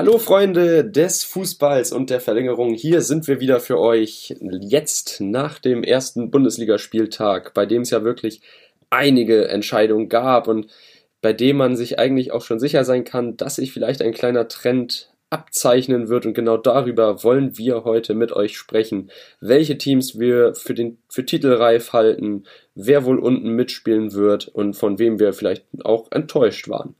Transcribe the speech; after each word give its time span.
Hallo 0.00 0.16
Freunde 0.16 0.82
des 0.82 1.24
Fußballs 1.24 1.92
und 1.92 2.08
der 2.08 2.22
Verlängerung. 2.22 2.72
Hier 2.72 3.02
sind 3.02 3.28
wir 3.28 3.38
wieder 3.38 3.60
für 3.60 3.78
euch 3.78 4.34
jetzt 4.40 5.20
nach 5.20 5.58
dem 5.58 5.84
ersten 5.84 6.30
Bundesligaspieltag, 6.30 7.52
bei 7.52 7.66
dem 7.66 7.82
es 7.82 7.90
ja 7.90 8.02
wirklich 8.02 8.40
einige 8.88 9.48
Entscheidungen 9.48 10.08
gab 10.08 10.48
und 10.48 10.72
bei 11.20 11.34
dem 11.34 11.58
man 11.58 11.76
sich 11.76 11.98
eigentlich 11.98 12.32
auch 12.32 12.40
schon 12.40 12.58
sicher 12.58 12.82
sein 12.84 13.04
kann, 13.04 13.36
dass 13.36 13.56
sich 13.56 13.72
vielleicht 13.72 14.00
ein 14.00 14.14
kleiner 14.14 14.48
Trend 14.48 15.12
abzeichnen 15.28 16.08
wird 16.08 16.24
und 16.24 16.32
genau 16.32 16.56
darüber 16.56 17.22
wollen 17.22 17.58
wir 17.58 17.84
heute 17.84 18.14
mit 18.14 18.32
euch 18.32 18.56
sprechen, 18.56 19.10
welche 19.42 19.76
Teams 19.76 20.18
wir 20.18 20.54
für 20.54 20.72
den 20.72 20.96
für 21.10 21.26
titelreif 21.26 21.92
halten, 21.92 22.44
wer 22.74 23.04
wohl 23.04 23.18
unten 23.18 23.50
mitspielen 23.50 24.14
wird 24.14 24.48
und 24.48 24.76
von 24.76 24.98
wem 24.98 25.20
wir 25.20 25.34
vielleicht 25.34 25.66
auch 25.84 26.10
enttäuscht 26.10 26.70
waren. 26.70 26.94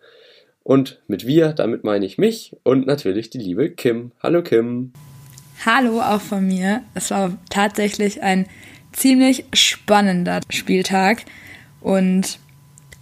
Und 0.63 1.01
mit 1.07 1.27
wir, 1.27 1.53
damit 1.53 1.85
meine 1.85 2.07
ich 2.07 2.19
mich 2.19 2.57
und 2.63 2.87
natürlich 2.87 3.31
die 3.31 3.39
liebe 3.39 3.71
Kim. 3.71 4.13
Hallo 4.23 4.43
Kim. 4.43 4.93
Hallo 5.65 6.01
auch 6.01 6.21
von 6.21 6.47
mir. 6.47 6.83
Es 6.95 7.11
war 7.11 7.37
tatsächlich 7.49 8.23
ein 8.23 8.47
ziemlich 8.93 9.45
spannender 9.53 10.41
Spieltag 10.51 11.25
und 11.81 12.39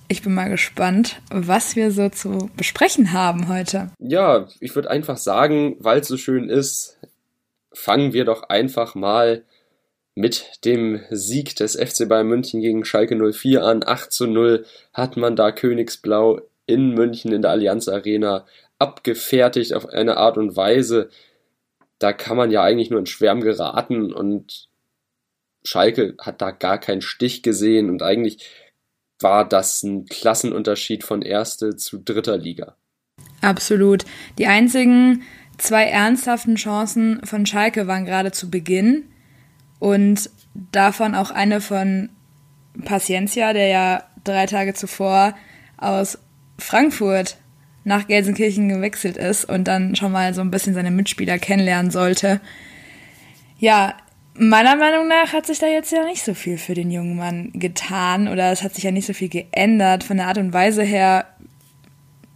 ich 0.09 0.23
bin 0.23 0.34
mal 0.34 0.48
gespannt, 0.48 1.20
was 1.30 1.77
wir 1.77 1.91
so 1.91 2.09
zu 2.09 2.50
besprechen 2.56 3.12
haben 3.12 3.48
heute. 3.48 3.91
Ja, 3.98 4.48
ich 4.61 4.75
würde 4.75 4.91
einfach 4.91 5.19
sagen, 5.19 5.77
weil 5.80 6.00
es 6.00 6.09
so 6.09 6.16
schön 6.16 6.48
ist, 6.48 6.98
fangen 7.72 8.12
wir 8.12 8.25
doch 8.25 8.45
einfach 8.45 8.95
mal 8.95 9.45
mit 10.14 10.64
dem 10.64 11.00
Sieg 11.11 11.55
des 11.56 11.77
FC 11.77 12.09
Bayern 12.09 12.27
München 12.27 12.61
gegen 12.61 12.84
Schalke 12.84 13.16
04 13.16 13.62
an. 13.62 13.84
8 13.86 14.11
zu 14.11 14.27
0 14.27 14.64
hat 14.92 15.16
man 15.16 15.36
da 15.36 15.52
Königsblau 15.52 16.41
in 16.68 16.90
München 16.90 17.32
in 17.32 17.42
der 17.42 17.50
Allianz 17.50 17.88
Arena 17.88 18.46
abgefertigt 18.78 19.74
auf 19.74 19.86
eine 19.86 20.18
Art 20.18 20.36
und 20.36 20.54
Weise, 20.54 21.08
da 21.98 22.12
kann 22.12 22.36
man 22.36 22.52
ja 22.52 22.62
eigentlich 22.62 22.91
nur 22.91 23.00
in 23.00 23.06
Schwärm 23.06 23.41
geraten 23.41 24.12
und 24.12 24.69
Schalke 25.64 26.14
hat 26.20 26.41
da 26.41 26.52
gar 26.52 26.78
keinen 26.78 27.00
Stich 27.00 27.42
gesehen 27.42 27.91
und 27.91 28.02
eigentlich 28.02 28.47
war 29.20 29.48
das 29.48 29.83
ein 29.83 30.06
Klassenunterschied 30.06 31.02
von 31.02 31.22
erste 31.22 31.75
zu 31.75 31.98
dritter 31.98 32.36
Liga. 32.36 32.77
Absolut. 33.41 34.05
Die 34.38 34.47
einzigen 34.47 35.22
zwei 35.56 35.84
ernsthaften 35.84 36.55
Chancen 36.55 37.25
von 37.25 37.47
Schalke 37.47 37.88
waren 37.88 38.05
gerade 38.05 38.30
zu 38.30 38.50
Beginn 38.50 39.08
und 39.80 40.30
davon 40.70 41.14
auch 41.14 41.30
eine 41.30 41.60
von 41.60 42.10
Paciencia, 42.84 43.53
der 43.53 43.66
ja 43.69 44.05
drei 44.22 44.47
Tage 44.47 44.75
zuvor 44.75 45.34
aus 45.78 46.19
Frankfurt 46.59 47.37
nach 47.84 48.06
Gelsenkirchen 48.06 48.69
gewechselt 48.69 49.17
ist 49.17 49.45
und 49.45 49.64
dann 49.64 49.97
schon 49.97 50.12
mal 50.12 50.34
so 50.34 50.41
ein 50.41 50.51
bisschen 50.51 50.75
seine 50.75 50.91
Mitspieler 50.91 51.39
kennenlernen 51.39 51.91
sollte. 51.91 52.41
Ja, 53.59 53.97
meiner 54.34 54.77
Meinung 54.77 55.09
nach 55.09 55.33
hat 55.33 55.47
sich 55.47 55.59
da 55.59 55.67
jetzt 55.67 55.91
ja 55.91 56.05
nicht 56.05 56.23
so 56.23 56.34
viel 56.34 56.59
für 56.59 56.75
den 56.75 56.91
jungen 56.91 57.17
Mann 57.17 57.50
getan 57.55 58.28
oder 58.28 58.53
es 58.53 58.62
hat 58.62 58.75
sich 58.75 58.84
ja 58.84 58.91
nicht 58.91 59.06
so 59.06 59.15
viel 59.15 59.28
geändert 59.28 60.05
von 60.05 60.19
der 60.19 60.27
Art 60.27 60.39
und 60.39 60.53
Weise 60.53 60.83
her, 60.83 61.27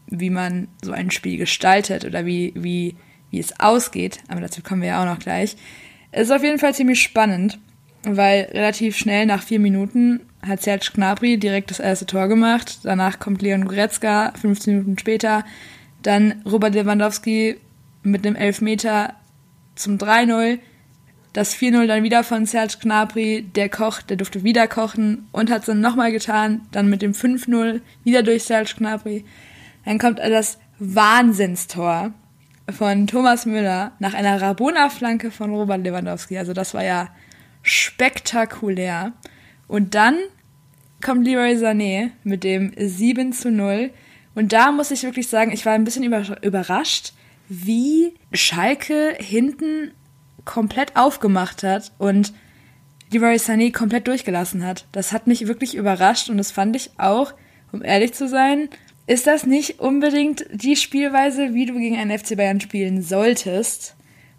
wie 0.07 0.31
man 0.31 0.69
so 0.83 0.93
ein 0.93 1.11
Spiel 1.11 1.37
gestaltet 1.37 2.05
oder 2.05 2.27
wie, 2.27 2.53
wie, 2.57 2.97
wie 3.31 3.39
es 3.39 3.59
ausgeht. 3.61 4.19
Aber 4.29 4.41
dazu 4.41 4.63
kommen 4.63 4.83
wir 4.83 4.89
ja 4.89 5.03
auch 5.03 5.07
noch 5.07 5.21
gleich. 5.21 5.57
Es 6.11 6.23
ist 6.23 6.31
auf 6.33 6.43
jeden 6.43 6.59
Fall 6.59 6.75
ziemlich 6.75 7.01
spannend, 7.03 7.59
weil 8.05 8.49
relativ 8.53 8.97
schnell 8.97 9.27
nach 9.27 9.43
vier 9.43 9.61
Minuten 9.61 10.21
hat 10.47 10.63
Serge 10.63 10.91
Gnabry 10.95 11.39
direkt 11.39 11.71
das 11.71 11.81
erste 11.81 12.07
Tor 12.07 12.29
gemacht. 12.29 12.81
Danach 12.83 13.19
kommt 13.19 13.43
Leon 13.43 13.67
Goretzka 13.67 14.33
15 14.41 14.75
Minuten 14.75 14.99
später. 14.99 15.45
Dann 16.03 16.43
Robert 16.45 16.75
Lewandowski 16.75 17.59
mit 18.03 18.27
einem 18.27 18.37
Elfmeter 18.37 19.15
zum 19.75 19.99
3-0. 19.99 20.59
Das 21.33 21.57
4-0 21.57 21.87
dann 21.87 22.03
wieder 22.03 22.25
von 22.25 22.45
Serge 22.45 22.75
Gnabry. 22.83 23.47
Der 23.55 23.69
kocht, 23.69 24.11
der 24.11 24.17
durfte 24.17 24.43
wieder 24.43 24.67
kochen 24.67 25.29
und 25.33 25.51
hat 25.51 25.61
es 25.61 25.67
dann 25.67 25.81
nochmal 25.81 26.13
getan. 26.13 26.63
Dann 26.73 26.91
mit 26.91 27.03
dem 27.03 27.13
5-0 27.13 27.81
wieder 28.05 28.23
durch 28.23 28.43
Serge 28.45 28.75
Gnabry. 28.77 29.25
Dann 29.85 29.99
kommt 29.99 30.19
das 30.19 30.59
Wahnsinnstor 30.79 32.13
von 32.71 33.07
Thomas 33.07 33.47
Müller 33.47 33.93
nach 33.99 34.15
einer 34.15 34.41
Rabona-Flanke 34.41 35.31
von 35.31 35.55
Robert 35.55 35.85
Lewandowski. 35.85 36.37
Also 36.39 36.53
das 36.53 36.75
war 36.75 36.85
ja 36.85 37.09
spektakulär. 37.63 39.13
Und 39.69 39.95
dann 39.95 40.19
kommt 41.03 41.27
Leroy 41.27 41.55
Sané 41.55 42.11
mit 42.25 42.45
dem 42.45 42.73
7 42.77 43.33
zu 43.33 43.51
0. 43.51 43.91
Und 44.35 44.53
da 44.53 44.73
muss 44.73 44.91
ich 44.91 45.03
wirklich 45.03 45.29
sagen, 45.29 45.53
ich 45.53 45.67
war 45.67 45.73
ein 45.73 45.85
bisschen 45.85 46.05
überrascht, 46.05 47.13
wie 47.49 48.15
Schalke 48.33 49.17
hinten 49.19 49.93
komplett 50.45 50.97
aufgemacht 50.97 51.63
hat 51.63 51.93
und 51.99 52.33
Leroy 53.11 53.37
Sané 53.37 53.73
komplett 53.73 54.09
durchgelassen 54.09 54.65
hat. 54.65 54.87
Das 54.93 55.13
hat 55.13 55.27
mich 55.27 55.47
wirklich 55.47 55.75
überrascht 55.75 56.31
und 56.31 56.39
das 56.39 56.51
fand 56.51 56.75
ich 56.77 56.91
auch, 56.99 57.35
um 57.73 57.83
ehrlich 57.83 58.15
zu 58.15 58.29
sein, 58.29 58.69
ist 59.07 59.27
das 59.27 59.45
nicht 59.45 59.81
unbedingt 59.81 60.47
die 60.53 60.77
Spielweise, 60.77 61.55
wie 61.55 61.67
du 61.67 61.75
gegen 61.75 61.99
einen 61.99 62.17
FC 62.17 62.37
Bayern 62.37 62.61
spielen 62.61 63.03
solltest 63.03 63.97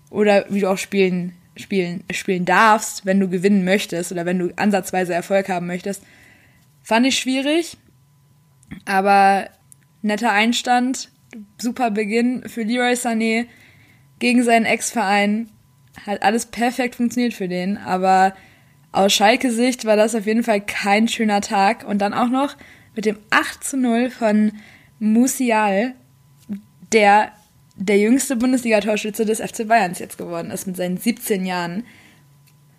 oder 0.09 0.45
wie 0.49 0.61
du 0.61 0.71
auch 0.71 0.77
spielen 0.77 1.33
spielen, 1.55 2.03
spielen 2.11 2.45
darfst, 2.45 3.05
wenn 3.05 3.19
du 3.19 3.29
gewinnen 3.29 3.63
möchtest 3.63 4.11
oder 4.11 4.25
wenn 4.25 4.39
du 4.39 4.53
ansatzweise 4.55 5.13
Erfolg 5.13 5.49
haben 5.49 5.67
möchtest. 5.67 6.03
Fand 6.81 7.05
ich 7.05 7.17
schwierig, 7.17 7.77
aber 8.85 9.49
netter 10.01 10.31
Einstand, 10.31 11.09
super 11.57 11.91
Beginn 11.91 12.47
für 12.47 12.63
Leroy 12.63 12.93
Sané 12.93 13.45
gegen 14.19 14.43
seinen 14.43 14.65
Ex-Verein. 14.65 15.49
Hat 16.05 16.23
alles 16.23 16.47
perfekt 16.47 16.95
funktioniert 16.95 17.33
für 17.33 17.47
den, 17.47 17.77
aber 17.77 18.33
aus 18.91 19.13
Schalke-Sicht 19.13 19.85
war 19.85 19.95
das 19.95 20.15
auf 20.15 20.25
jeden 20.25 20.43
Fall 20.43 20.61
kein 20.61 21.07
schöner 21.07 21.41
Tag. 21.41 21.83
Und 21.83 21.99
dann 21.99 22.13
auch 22.13 22.29
noch 22.29 22.55
mit 22.95 23.05
dem 23.05 23.17
8 23.29 23.63
zu 23.63 23.77
0 23.77 24.09
von 24.09 24.53
Musial, 24.99 25.93
der 26.91 27.31
der 27.75 27.97
jüngste 27.97 28.35
Bundesliga-Torschütze 28.35 29.25
des 29.25 29.39
FC 29.39 29.67
Bayerns 29.67 29.99
jetzt 29.99 30.17
geworden 30.17 30.51
ist 30.51 30.67
mit 30.67 30.77
seinen 30.77 30.97
17 30.97 31.45
Jahren. 31.45 31.85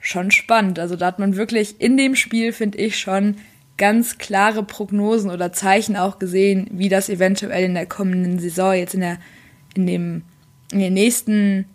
Schon 0.01 0.31
spannend. 0.31 0.79
Also 0.79 0.97
da 0.97 1.07
hat 1.07 1.19
man 1.19 1.37
wirklich 1.37 1.81
in 1.81 1.97
dem 1.97 2.15
Spiel, 2.15 2.53
finde 2.53 2.79
ich, 2.79 2.99
schon 2.99 3.37
ganz 3.77 4.19
klare 4.19 4.63
Prognosen 4.63 5.31
oder 5.31 5.53
Zeichen 5.53 5.97
auch 5.97 6.19
gesehen, 6.19 6.69
wie 6.71 6.89
das 6.89 7.09
eventuell 7.09 7.65
in 7.65 7.75
der 7.75 7.87
kommenden 7.87 8.39
Saison 8.39 8.75
jetzt 8.75 8.95
in 8.95 9.01
der 9.01 9.19
in 9.75 9.87
dem 9.87 10.23
in 10.73 10.79
den 10.79 10.95
nächsten 10.95 11.67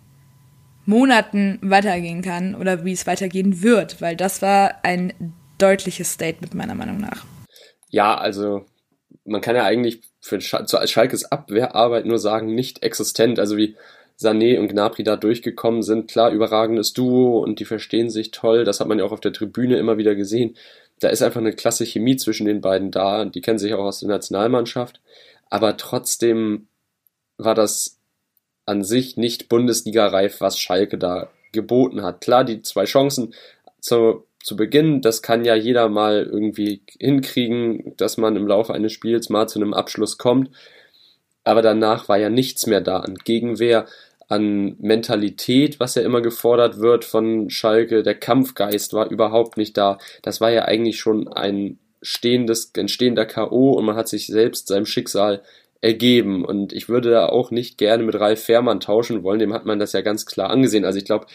Monaten 0.86 1.58
weitergehen 1.62 2.22
kann 2.22 2.54
oder 2.54 2.84
wie 2.84 2.92
es 2.92 3.06
weitergehen 3.06 3.62
wird, 3.62 4.00
weil 4.00 4.16
das 4.16 4.42
war 4.42 4.76
ein 4.82 5.12
deutliches 5.58 6.12
Statement 6.12 6.54
meiner 6.54 6.74
Meinung 6.74 6.98
nach. 6.98 7.24
Ja, 7.90 8.16
also 8.16 8.64
man 9.24 9.40
kann 9.40 9.56
ja 9.56 9.64
eigentlich 9.64 10.00
für 10.20 10.40
Schalkes 10.40 11.24
Abwehrarbeit 11.24 12.06
nur 12.06 12.18
sagen, 12.18 12.54
nicht 12.54 12.82
existent. 12.82 13.38
Also 13.38 13.56
wie 13.56 13.76
Sané 14.18 14.58
und 14.58 14.68
Gnabry 14.68 15.02
da 15.02 15.16
durchgekommen 15.16 15.82
sind, 15.82 16.10
klar, 16.10 16.30
überragendes 16.30 16.92
Duo 16.92 17.38
und 17.42 17.58
die 17.58 17.64
verstehen 17.64 18.10
sich 18.10 18.30
toll. 18.30 18.64
Das 18.64 18.80
hat 18.80 18.86
man 18.86 18.98
ja 18.98 19.04
auch 19.04 19.12
auf 19.12 19.20
der 19.20 19.32
Tribüne 19.32 19.78
immer 19.78 19.96
wieder 19.96 20.14
gesehen. 20.14 20.56
Da 21.00 21.08
ist 21.08 21.22
einfach 21.22 21.40
eine 21.40 21.54
klasse 21.54 21.86
Chemie 21.86 22.16
zwischen 22.16 22.44
den 22.46 22.60
beiden 22.60 22.90
da. 22.90 23.24
Die 23.24 23.40
kennen 23.40 23.58
sich 23.58 23.72
auch 23.72 23.84
aus 23.84 24.00
der 24.00 24.10
Nationalmannschaft. 24.10 25.00
Aber 25.48 25.78
trotzdem 25.78 26.68
war 27.38 27.54
das 27.54 27.98
an 28.66 28.84
sich 28.84 29.16
nicht 29.16 29.48
Bundesliga-reif, 29.48 30.42
was 30.42 30.58
Schalke 30.58 30.98
da 30.98 31.30
geboten 31.52 32.02
hat. 32.02 32.20
Klar, 32.20 32.44
die 32.44 32.60
zwei 32.60 32.84
Chancen 32.84 33.34
zur 33.80 34.26
zu 34.42 34.56
Beginn, 34.56 35.00
das 35.02 35.22
kann 35.22 35.44
ja 35.44 35.54
jeder 35.54 35.88
mal 35.88 36.28
irgendwie 36.30 36.82
hinkriegen, 36.98 37.94
dass 37.96 38.16
man 38.16 38.36
im 38.36 38.46
Laufe 38.46 38.72
eines 38.72 38.92
Spiels 38.92 39.28
mal 39.28 39.48
zu 39.48 39.58
einem 39.58 39.74
Abschluss 39.74 40.18
kommt. 40.18 40.50
Aber 41.44 41.62
danach 41.62 42.08
war 42.08 42.18
ja 42.18 42.30
nichts 42.30 42.66
mehr 42.66 42.80
da 42.80 42.98
an 42.98 43.16
Gegenwehr, 43.16 43.86
an 44.28 44.76
Mentalität, 44.78 45.80
was 45.80 45.94
ja 45.94 46.02
immer 46.02 46.20
gefordert 46.20 46.78
wird 46.78 47.04
von 47.04 47.50
Schalke. 47.50 48.02
Der 48.02 48.14
Kampfgeist 48.14 48.92
war 48.92 49.10
überhaupt 49.10 49.56
nicht 49.56 49.76
da. 49.76 49.98
Das 50.22 50.40
war 50.40 50.50
ja 50.50 50.66
eigentlich 50.66 51.00
schon 51.00 51.28
ein 51.28 51.78
stehendes, 52.00 52.70
entstehender 52.74 53.26
K.O. 53.26 53.72
und 53.72 53.84
man 53.84 53.96
hat 53.96 54.08
sich 54.08 54.26
selbst 54.26 54.68
seinem 54.68 54.86
Schicksal 54.86 55.42
ergeben. 55.80 56.44
Und 56.44 56.72
ich 56.72 56.88
würde 56.88 57.10
da 57.10 57.26
auch 57.26 57.50
nicht 57.50 57.78
gerne 57.78 58.04
mit 58.04 58.14
Ralf 58.14 58.44
Fährmann 58.44 58.80
tauschen 58.80 59.22
wollen. 59.22 59.38
Dem 59.38 59.52
hat 59.52 59.66
man 59.66 59.78
das 59.78 59.92
ja 59.92 60.00
ganz 60.00 60.26
klar 60.26 60.50
angesehen. 60.50 60.84
Also 60.84 60.98
ich 60.98 61.04
glaube, 61.04 61.26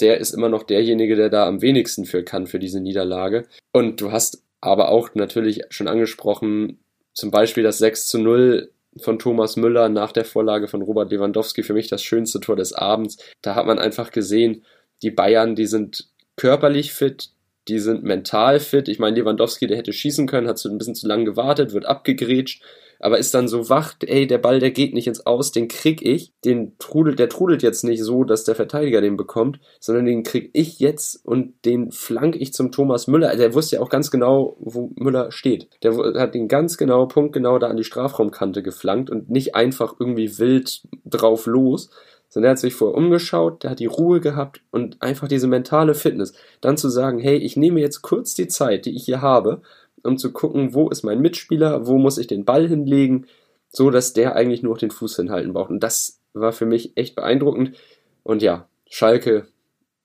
der 0.00 0.18
ist 0.18 0.34
immer 0.34 0.48
noch 0.48 0.62
derjenige, 0.62 1.16
der 1.16 1.30
da 1.30 1.46
am 1.46 1.62
wenigsten 1.62 2.04
für 2.04 2.22
kann 2.22 2.46
für 2.46 2.58
diese 2.58 2.80
Niederlage. 2.80 3.46
Und 3.72 4.00
du 4.00 4.12
hast 4.12 4.42
aber 4.60 4.90
auch 4.90 5.14
natürlich 5.14 5.62
schon 5.70 5.88
angesprochen, 5.88 6.78
zum 7.14 7.30
Beispiel 7.30 7.62
das 7.62 7.78
6 7.78 8.06
zu 8.06 8.18
0 8.18 8.70
von 8.98 9.18
Thomas 9.18 9.56
Müller 9.56 9.88
nach 9.88 10.12
der 10.12 10.24
Vorlage 10.24 10.68
von 10.68 10.82
Robert 10.82 11.10
Lewandowski, 11.10 11.62
für 11.62 11.74
mich 11.74 11.88
das 11.88 12.02
schönste 12.02 12.40
Tor 12.40 12.56
des 12.56 12.72
Abends. 12.72 13.18
Da 13.42 13.54
hat 13.54 13.66
man 13.66 13.78
einfach 13.78 14.10
gesehen, 14.10 14.64
die 15.02 15.10
Bayern, 15.10 15.54
die 15.54 15.66
sind 15.66 16.08
körperlich 16.36 16.92
fit, 16.92 17.30
die 17.68 17.78
sind 17.78 18.04
mental 18.04 18.60
fit. 18.60 18.88
Ich 18.88 18.98
meine, 18.98 19.16
Lewandowski, 19.16 19.66
der 19.66 19.76
hätte 19.76 19.92
schießen 19.92 20.26
können, 20.26 20.48
hat 20.48 20.58
so 20.58 20.68
ein 20.68 20.78
bisschen 20.78 20.94
zu 20.94 21.06
lange 21.06 21.24
gewartet, 21.24 21.72
wird 21.72 21.86
abgegrätscht, 21.86 22.62
aber 22.98 23.18
ist 23.18 23.34
dann 23.34 23.48
so 23.48 23.68
wach, 23.68 23.94
ey, 24.06 24.26
der 24.26 24.38
Ball, 24.38 24.60
der 24.60 24.70
geht 24.70 24.94
nicht 24.94 25.06
ins 25.06 25.26
Aus, 25.26 25.52
den 25.52 25.68
krieg 25.68 26.00
ich, 26.02 26.32
den 26.44 26.78
trudelt, 26.78 27.18
der 27.18 27.28
trudelt 27.28 27.62
jetzt 27.62 27.84
nicht 27.84 28.02
so, 28.02 28.24
dass 28.24 28.44
der 28.44 28.54
Verteidiger 28.54 29.00
den 29.00 29.16
bekommt, 29.16 29.58
sondern 29.80 30.06
den 30.06 30.22
krieg 30.22 30.50
ich 30.54 30.78
jetzt 30.78 31.24
und 31.26 31.52
den 31.64 31.90
flank 31.90 32.36
ich 32.36 32.52
zum 32.52 32.72
Thomas 32.72 33.06
Müller. 33.06 33.36
Der 33.36 33.54
wusste 33.54 33.76
ja 33.76 33.82
auch 33.82 33.90
ganz 33.90 34.10
genau, 34.10 34.56
wo 34.60 34.92
Müller 34.96 35.30
steht. 35.30 35.68
Der 35.82 35.94
hat 36.14 36.34
den 36.34 36.48
ganz 36.48 36.78
genau, 36.78 37.06
punktgenau 37.06 37.58
da 37.58 37.68
an 37.68 37.76
die 37.76 37.84
Strafraumkante 37.84 38.62
geflankt 38.62 39.10
und 39.10 39.28
nicht 39.28 39.54
einfach 39.54 39.96
irgendwie 39.98 40.38
wild 40.38 40.82
drauf 41.04 41.46
los, 41.46 41.90
sondern 42.36 42.50
er 42.50 42.50
hat 42.50 42.58
sich 42.58 42.74
vorher 42.74 42.98
umgeschaut, 42.98 43.62
der 43.62 43.70
hat 43.70 43.80
die 43.80 43.86
Ruhe 43.86 44.20
gehabt 44.20 44.60
und 44.70 45.00
einfach 45.00 45.26
diese 45.26 45.46
mentale 45.46 45.94
Fitness. 45.94 46.34
Dann 46.60 46.76
zu 46.76 46.90
sagen, 46.90 47.18
hey, 47.18 47.38
ich 47.38 47.56
nehme 47.56 47.80
jetzt 47.80 48.02
kurz 48.02 48.34
die 48.34 48.46
Zeit, 48.46 48.84
die 48.84 48.94
ich 48.94 49.06
hier 49.06 49.22
habe, 49.22 49.62
um 50.02 50.18
zu 50.18 50.34
gucken, 50.34 50.74
wo 50.74 50.90
ist 50.90 51.02
mein 51.02 51.22
Mitspieler, 51.22 51.86
wo 51.86 51.96
muss 51.96 52.18
ich 52.18 52.26
den 52.26 52.44
Ball 52.44 52.68
hinlegen, 52.68 53.24
so 53.70 53.88
dass 53.88 54.12
der 54.12 54.36
eigentlich 54.36 54.62
nur 54.62 54.74
noch 54.74 54.78
den 54.78 54.90
Fuß 54.90 55.16
hinhalten 55.16 55.54
braucht. 55.54 55.70
Und 55.70 55.80
das 55.80 56.20
war 56.34 56.52
für 56.52 56.66
mich 56.66 56.94
echt 56.98 57.16
beeindruckend. 57.16 57.74
Und 58.22 58.42
ja, 58.42 58.68
Schalke, 58.86 59.46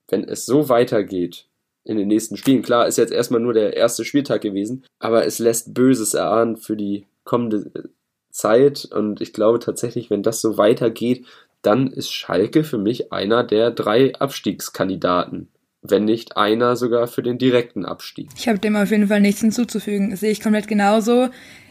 wenn 0.07 0.23
es 0.23 0.45
so 0.45 0.69
weitergeht 0.69 1.47
in 1.83 1.97
den 1.97 2.07
nächsten 2.07 2.37
Spielen, 2.37 2.61
klar, 2.61 2.87
ist 2.87 2.97
jetzt 2.97 3.11
erstmal 3.11 3.41
nur 3.41 3.51
der 3.51 3.75
erste 3.75 4.05
Spieltag 4.05 4.39
gewesen, 4.39 4.85
aber 4.99 5.25
es 5.25 5.37
lässt 5.39 5.73
Böses 5.73 6.13
erahnen 6.13 6.55
für 6.55 6.77
die 6.77 7.07
kommende 7.25 7.89
Zeit. 8.29 8.87
Und 8.89 9.19
ich 9.19 9.33
glaube 9.33 9.59
tatsächlich, 9.59 10.09
wenn 10.09 10.23
das 10.23 10.39
so 10.39 10.57
weitergeht, 10.57 11.25
dann 11.61 11.87
ist 11.87 12.11
Schalke 12.11 12.63
für 12.63 12.77
mich 12.77 13.11
einer 13.11 13.43
der 13.43 13.71
drei 13.71 14.13
Abstiegskandidaten. 14.15 15.47
Wenn 15.83 16.05
nicht 16.05 16.37
einer 16.37 16.75
sogar 16.75 17.07
für 17.07 17.23
den 17.23 17.39
direkten 17.39 17.85
Abstieg. 17.85 18.29
Ich 18.37 18.47
habe 18.47 18.59
dem 18.59 18.75
auf 18.75 18.91
jeden 18.91 19.07
Fall 19.07 19.19
nichts 19.19 19.41
hinzuzufügen. 19.41 20.11
Das 20.11 20.19
sehe 20.19 20.31
ich 20.31 20.41
komplett 20.41 20.67
genauso. 20.67 21.29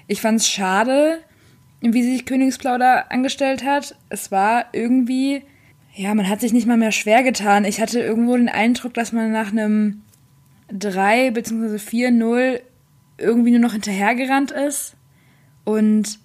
Ich 0.08 0.20
fand 0.20 0.40
es 0.40 0.48
schade, 0.48 1.18
wie 1.80 2.02
sich 2.02 2.26
Königsplauder 2.26 3.12
angestellt 3.12 3.64
hat. 3.64 3.94
Es 4.08 4.32
war 4.32 4.66
irgendwie, 4.72 5.42
ja, 5.94 6.12
man 6.14 6.28
hat 6.28 6.40
sich 6.40 6.52
nicht 6.52 6.66
mal 6.66 6.76
mehr 6.76 6.90
schwer 6.90 7.22
getan. 7.22 7.64
Ich 7.64 7.80
hatte 7.80 8.00
irgendwo 8.00 8.36
den 8.36 8.48
Eindruck, 8.48 8.94
dass 8.94 9.12
man 9.12 9.30
nach 9.30 9.52
einem 9.52 10.02
3 10.72 11.30
bzw. 11.30 11.76
4-0 11.76 12.60
irgendwie 13.18 13.50
nur 13.52 13.60
noch 13.60 13.72
hinterhergerannt 13.72 14.50
ist. 14.50 14.96
Und 15.64 16.18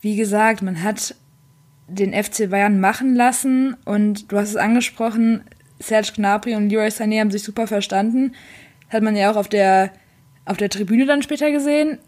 wie 0.00 0.14
gesagt, 0.14 0.62
man 0.62 0.82
hat 0.84 1.16
den 1.90 2.12
FC 2.12 2.48
Bayern 2.48 2.80
machen 2.80 3.14
lassen 3.14 3.76
und 3.84 4.30
du 4.30 4.38
hast 4.38 4.50
es 4.50 4.56
angesprochen, 4.56 5.42
Serge 5.78 6.12
Gnabry 6.14 6.54
und 6.54 6.68
Leroy 6.68 6.88
Sané 6.88 7.20
haben 7.20 7.30
sich 7.30 7.42
super 7.42 7.66
verstanden. 7.66 8.34
Hat 8.90 9.02
man 9.02 9.16
ja 9.16 9.30
auch 9.30 9.36
auf 9.36 9.48
der, 9.48 9.90
auf 10.44 10.56
der 10.56 10.68
Tribüne 10.68 11.06
dann 11.06 11.22
später 11.22 11.50
gesehen. 11.50 11.98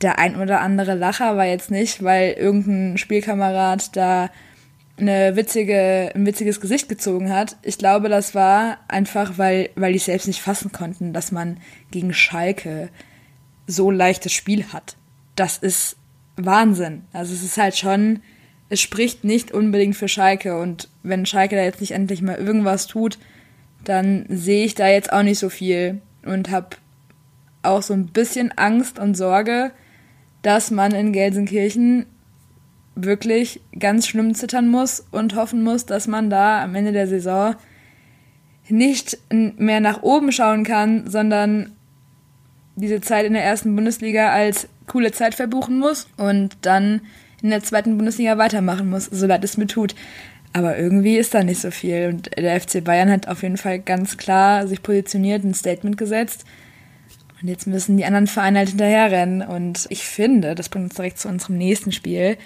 Der 0.00 0.18
ein 0.18 0.36
oder 0.36 0.60
andere 0.60 0.94
Lacher 0.94 1.36
war 1.36 1.44
jetzt 1.44 1.70
nicht, 1.70 2.02
weil 2.02 2.32
irgendein 2.32 2.96
Spielkamerad 2.96 3.94
da 3.96 4.30
eine 4.98 5.36
witzige, 5.36 6.10
ein 6.14 6.26
witziges 6.26 6.60
Gesicht 6.60 6.88
gezogen 6.88 7.30
hat. 7.30 7.56
Ich 7.62 7.78
glaube, 7.78 8.08
das 8.08 8.34
war 8.34 8.78
einfach, 8.88 9.38
weil, 9.38 9.70
weil 9.76 9.92
die 9.92 9.98
selbst 9.98 10.26
nicht 10.26 10.42
fassen 10.42 10.72
konnten, 10.72 11.12
dass 11.12 11.32
man 11.32 11.58
gegen 11.90 12.12
Schalke 12.12 12.88
so 13.66 13.90
leichtes 13.90 14.32
Spiel 14.32 14.64
hat. 14.72 14.96
Das 15.36 15.58
ist 15.58 15.96
Wahnsinn. 16.36 17.02
Also 17.12 17.34
es 17.34 17.42
ist 17.42 17.58
halt 17.58 17.76
schon 17.76 18.20
es 18.70 18.80
spricht 18.80 19.24
nicht 19.24 19.52
unbedingt 19.52 19.96
für 19.96 20.08
Schalke. 20.08 20.58
Und 20.58 20.88
wenn 21.02 21.26
Schalke 21.26 21.56
da 21.56 21.62
jetzt 21.62 21.80
nicht 21.80 21.90
endlich 21.90 22.22
mal 22.22 22.36
irgendwas 22.36 22.86
tut, 22.86 23.18
dann 23.84 24.24
sehe 24.28 24.64
ich 24.64 24.74
da 24.74 24.88
jetzt 24.88 25.12
auch 25.12 25.22
nicht 25.22 25.38
so 25.38 25.48
viel 25.48 26.00
und 26.24 26.50
habe 26.50 26.76
auch 27.62 27.82
so 27.82 27.92
ein 27.92 28.06
bisschen 28.06 28.52
Angst 28.56 28.98
und 28.98 29.16
Sorge, 29.16 29.72
dass 30.42 30.70
man 30.70 30.92
in 30.92 31.12
Gelsenkirchen 31.12 32.06
wirklich 32.94 33.60
ganz 33.78 34.06
schlimm 34.06 34.34
zittern 34.34 34.68
muss 34.68 35.04
und 35.10 35.34
hoffen 35.34 35.62
muss, 35.62 35.86
dass 35.86 36.06
man 36.06 36.30
da 36.30 36.62
am 36.62 36.74
Ende 36.74 36.92
der 36.92 37.06
Saison 37.06 37.56
nicht 38.68 39.18
mehr 39.30 39.80
nach 39.80 40.02
oben 40.02 40.32
schauen 40.32 40.64
kann, 40.64 41.10
sondern 41.10 41.72
diese 42.76 43.00
Zeit 43.00 43.26
in 43.26 43.32
der 43.32 43.44
ersten 43.44 43.74
Bundesliga 43.74 44.30
als 44.30 44.68
coole 44.86 45.12
Zeit 45.12 45.34
verbuchen 45.34 45.78
muss 45.78 46.08
und 46.16 46.56
dann 46.62 47.00
in 47.42 47.50
der 47.50 47.62
zweiten 47.62 47.96
Bundesliga 47.96 48.38
weitermachen 48.38 48.88
muss, 48.88 49.06
so 49.06 49.26
leid 49.26 49.44
es 49.44 49.56
mir 49.56 49.66
tut. 49.66 49.94
Aber 50.52 50.76
irgendwie 50.76 51.16
ist 51.16 51.34
da 51.34 51.44
nicht 51.44 51.60
so 51.60 51.70
viel. 51.70 52.08
Und 52.08 52.36
der 52.36 52.60
FC 52.60 52.82
Bayern 52.82 53.10
hat 53.10 53.28
auf 53.28 53.42
jeden 53.42 53.56
Fall 53.56 53.78
ganz 53.78 54.16
klar 54.16 54.66
sich 54.66 54.82
positioniert, 54.82 55.44
ein 55.44 55.54
Statement 55.54 55.96
gesetzt. 55.96 56.44
Und 57.40 57.48
jetzt 57.48 57.66
müssen 57.66 57.96
die 57.96 58.04
anderen 58.04 58.26
Vereine 58.26 58.58
halt 58.58 58.70
hinterherrennen. 58.70 59.42
Und 59.42 59.86
ich 59.90 60.04
finde, 60.04 60.54
das 60.54 60.68
bringt 60.68 60.86
uns 60.86 60.94
direkt 60.94 61.18
zu 61.18 61.28
unserem 61.28 61.56
nächsten 61.56 61.92
Spiel. 61.92 62.36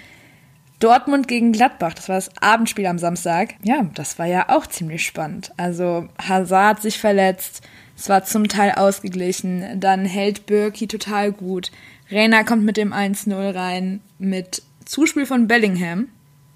Dortmund 0.79 1.27
gegen 1.27 1.51
Gladbach, 1.51 1.93
das 1.93 2.09
war 2.09 2.15
das 2.15 2.29
Abendspiel 2.41 2.85
am 2.85 2.99
Samstag. 2.99 3.55
Ja, 3.63 3.89
das 3.95 4.19
war 4.19 4.25
ja 4.25 4.49
auch 4.49 4.67
ziemlich 4.67 5.05
spannend. 5.05 5.51
Also 5.57 6.07
Hazard 6.21 6.81
sich 6.81 6.99
verletzt, 6.99 7.61
es 7.97 8.09
war 8.09 8.25
zum 8.25 8.47
Teil 8.49 8.71
ausgeglichen, 8.71 9.79
dann 9.79 10.05
hält 10.05 10.45
Birki 10.45 10.87
total 10.87 11.31
gut. 11.31 11.71
Reina 12.11 12.43
kommt 12.43 12.63
mit 12.63 12.77
dem 12.77 12.93
1-0 12.93 13.55
rein, 13.55 14.01
mit 14.19 14.63
Zuspiel 14.85 15.25
von 15.25 15.47
Bellingham, 15.47 16.09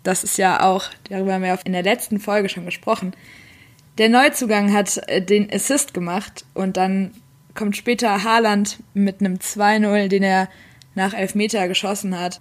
das 0.03 0.23
ist 0.23 0.37
ja 0.37 0.63
auch, 0.63 0.85
darüber 1.09 1.33
haben 1.33 1.43
wir 1.43 1.59
in 1.65 1.73
der 1.73 1.83
letzten 1.83 2.19
Folge 2.19 2.49
schon 2.49 2.65
gesprochen, 2.65 3.13
der 3.97 4.09
Neuzugang 4.09 4.71
hat 4.71 4.97
äh, 5.07 5.21
den 5.21 5.51
Assist 5.51 5.93
gemacht 5.93 6.45
und 6.53 6.77
dann 6.77 7.11
kommt 7.53 7.75
später 7.75 8.23
Haaland 8.23 8.77
mit 8.93 9.19
einem 9.19 9.35
2-0, 9.35 10.07
den 10.07 10.23
er 10.23 10.47
nach 10.95 11.13
Elfmeter 11.13 11.67
geschossen 11.67 12.17
hat. 12.17 12.39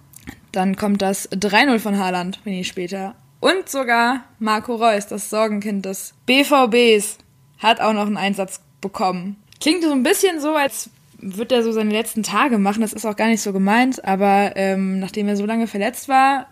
Dann 0.51 0.77
kommt 0.77 1.01
das 1.01 1.29
3-0 1.31 1.79
von 1.79 1.97
Haaland, 1.97 2.39
wenig 2.45 2.67
später. 2.67 3.15
Und 3.41 3.69
sogar 3.69 4.23
Marco 4.39 4.75
Reus, 4.75 5.07
das 5.07 5.29
Sorgenkind 5.29 5.85
des 5.85 6.13
BVBs, 6.25 7.17
hat 7.57 7.81
auch 7.81 7.93
noch 7.93 8.07
einen 8.07 8.17
Einsatz 8.17 8.61
bekommen. 8.81 9.35
Klingt 9.59 9.83
so 9.83 9.91
ein 9.91 10.03
bisschen 10.03 10.39
so, 10.39 10.55
als 10.55 10.89
wird 11.21 11.51
er 11.51 11.63
so 11.63 11.71
seine 11.71 11.91
letzten 11.91 12.23
Tage 12.23 12.57
machen. 12.57 12.81
Das 12.81 12.93
ist 12.93 13.05
auch 13.05 13.15
gar 13.15 13.27
nicht 13.27 13.41
so 13.41 13.53
gemeint, 13.53 14.03
aber 14.05 14.53
ähm, 14.55 14.99
nachdem 14.99 15.27
er 15.27 15.35
so 15.35 15.45
lange 15.45 15.67
verletzt 15.67 16.09
war, 16.09 16.47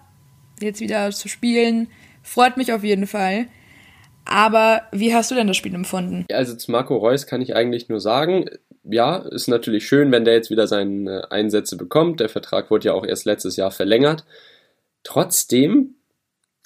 jetzt 0.62 0.82
wieder 0.82 1.12
zu 1.12 1.28
spielen, 1.28 1.88
freut 2.24 2.58
mich 2.58 2.74
auf 2.74 2.84
jeden 2.84 3.08
Fall. 3.08 3.48
Aber 4.26 4.82
wie 4.92 5.14
hast 5.14 5.32
du 5.32 5.36
denn 5.36 5.48
das 5.48 5.56
Spiel 5.56 5.74
empfunden? 5.74 6.26
Also 6.32 6.56
zu 6.56 6.72
Marco 6.72 6.98
Reus 6.98 7.28
kann 7.28 7.42
ich 7.42 7.56
eigentlich 7.56 7.88
nur 7.88 8.02
sagen, 8.02 8.50
ja, 8.84 9.18
ist 9.18 9.48
natürlich 9.48 9.88
schön, 9.88 10.12
wenn 10.12 10.26
der 10.26 10.34
jetzt 10.34 10.50
wieder 10.50 10.68
seine 10.68 11.32
Einsätze 11.32 11.78
bekommt. 11.78 12.20
Der 12.20 12.30
Vertrag 12.30 12.70
wurde 12.70 12.88
ja 12.88 12.94
auch 12.94 13.06
erst 13.06 13.26
letztes 13.26 13.56
Jahr 13.56 13.72
verlängert. 13.72 14.26
Trotzdem, 15.04 15.96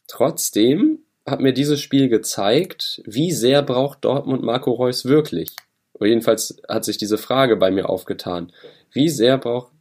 trotzdem 0.07 0.99
hat 1.25 1.39
mir 1.39 1.53
dieses 1.53 1.81
Spiel 1.81 2.09
gezeigt, 2.09 3.01
wie 3.05 3.31
sehr 3.31 3.61
braucht 3.61 4.05
Dortmund 4.05 4.43
Marco 4.43 4.71
Reus 4.71 5.05
wirklich. 5.05 5.55
Oder 6.01 6.09
jedenfalls 6.09 6.59
hat 6.67 6.83
sich 6.83 6.97
diese 6.97 7.19
Frage 7.19 7.57
bei 7.57 7.69
mir 7.69 7.87
aufgetan. 7.87 8.51
Wie 8.91 9.07
sehr 9.07 9.37
braucht 9.37 9.71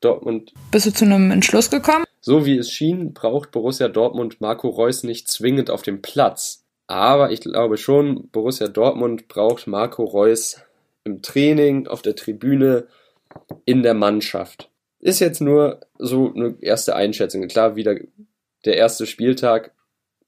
Dortmund. 0.00 0.54
Bist 0.70 0.86
du 0.86 0.92
zu 0.92 1.04
einem 1.04 1.30
Entschluss 1.30 1.68
gekommen? 1.68 2.04
So 2.22 2.46
wie 2.46 2.56
es 2.56 2.70
schien, 2.70 3.12
braucht 3.12 3.50
Borussia 3.50 3.88
Dortmund 3.88 4.40
Marco 4.40 4.68
Reus 4.68 5.02
nicht 5.02 5.30
zwingend 5.30 5.68
auf 5.68 5.82
dem 5.82 6.00
Platz. 6.00 6.64
Aber 6.86 7.32
ich 7.32 7.42
glaube 7.42 7.76
schon, 7.76 8.30
Borussia 8.30 8.68
Dortmund 8.68 9.28
braucht 9.28 9.66
Marco 9.66 10.04
Reus 10.04 10.62
im 11.04 11.20
Training, 11.20 11.86
auf 11.86 12.00
der 12.00 12.16
Tribüne, 12.16 12.86
in 13.66 13.82
der 13.82 13.94
Mannschaft. 13.94 14.70
Ist 15.00 15.20
jetzt 15.20 15.42
nur 15.42 15.80
so 15.98 16.32
eine 16.34 16.56
erste 16.60 16.96
Einschätzung. 16.96 17.46
Klar, 17.46 17.76
wieder 17.76 17.94
der 18.64 18.78
erste 18.78 19.04
Spieltag. 19.04 19.72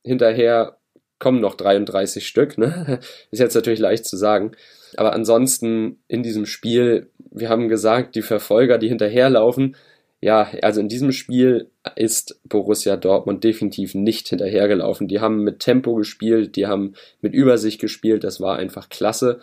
Hinterher 0.04 0.76
kommen 1.18 1.40
noch 1.40 1.54
33 1.54 2.26
Stück. 2.26 2.59
Ne? 2.59 3.00
Ist 3.30 3.40
jetzt 3.40 3.54
natürlich 3.54 3.80
leicht 3.80 4.04
zu 4.04 4.18
sagen. 4.18 4.52
Aber 4.97 5.12
ansonsten 5.12 5.99
in 6.09 6.23
diesem 6.23 6.47
Spiel, 6.47 7.11
wir 7.30 7.49
haben 7.49 7.68
gesagt, 7.68 8.14
die 8.14 8.23
Verfolger, 8.23 8.78
die 8.78 8.88
hinterherlaufen, 8.88 9.76
ja, 10.20 10.50
also 10.62 10.80
in 10.80 10.88
diesem 10.88 11.12
Spiel 11.12 11.70
ist 11.97 12.40
Borussia 12.44 12.97
Dortmund 12.97 13.42
definitiv 13.42 13.94
nicht 13.94 14.28
hinterhergelaufen. 14.28 15.09
Die 15.09 15.20
haben 15.20 15.42
mit 15.42 15.61
Tempo 15.61 15.94
gespielt, 15.94 16.56
die 16.56 16.66
haben 16.66 16.94
mit 17.23 17.32
Übersicht 17.32 17.80
gespielt, 17.80 18.23
das 18.23 18.40
war 18.40 18.56
einfach 18.56 18.90
klasse. 18.90 19.40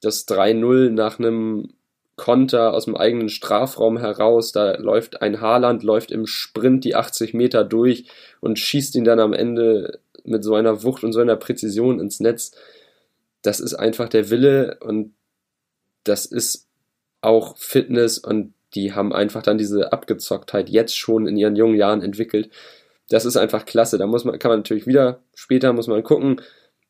Das 0.00 0.26
3-0 0.26 0.90
nach 0.90 1.18
einem 1.18 1.68
Konter 2.16 2.74
aus 2.74 2.86
dem 2.86 2.96
eigenen 2.96 3.28
Strafraum 3.28 3.96
heraus, 3.96 4.50
da 4.50 4.76
läuft 4.76 5.22
ein 5.22 5.40
Haaland, 5.40 5.84
läuft 5.84 6.10
im 6.10 6.26
Sprint 6.26 6.84
die 6.84 6.96
80 6.96 7.32
Meter 7.32 7.62
durch 7.62 8.06
und 8.40 8.58
schießt 8.58 8.96
ihn 8.96 9.04
dann 9.04 9.20
am 9.20 9.32
Ende 9.32 10.00
mit 10.24 10.42
so 10.42 10.56
einer 10.56 10.82
Wucht 10.82 11.04
und 11.04 11.12
so 11.12 11.20
einer 11.20 11.36
Präzision 11.36 12.00
ins 12.00 12.18
Netz 12.18 12.52
das 13.42 13.60
ist 13.60 13.74
einfach 13.74 14.08
der 14.08 14.30
Wille 14.30 14.78
und 14.80 15.14
das 16.04 16.26
ist 16.26 16.68
auch 17.20 17.56
Fitness 17.56 18.18
und 18.18 18.54
die 18.74 18.92
haben 18.92 19.12
einfach 19.12 19.42
dann 19.42 19.58
diese 19.58 19.92
Abgezocktheit 19.92 20.68
jetzt 20.68 20.96
schon 20.96 21.26
in 21.26 21.36
ihren 21.36 21.56
jungen 21.56 21.76
Jahren 21.76 22.02
entwickelt. 22.02 22.50
Das 23.08 23.24
ist 23.24 23.36
einfach 23.36 23.64
klasse. 23.64 23.96
Da 23.96 24.06
muss 24.06 24.24
man, 24.24 24.38
kann 24.38 24.50
man 24.50 24.58
natürlich 24.58 24.86
wieder, 24.86 25.22
später 25.34 25.72
muss 25.72 25.86
man 25.86 26.02
gucken, 26.02 26.40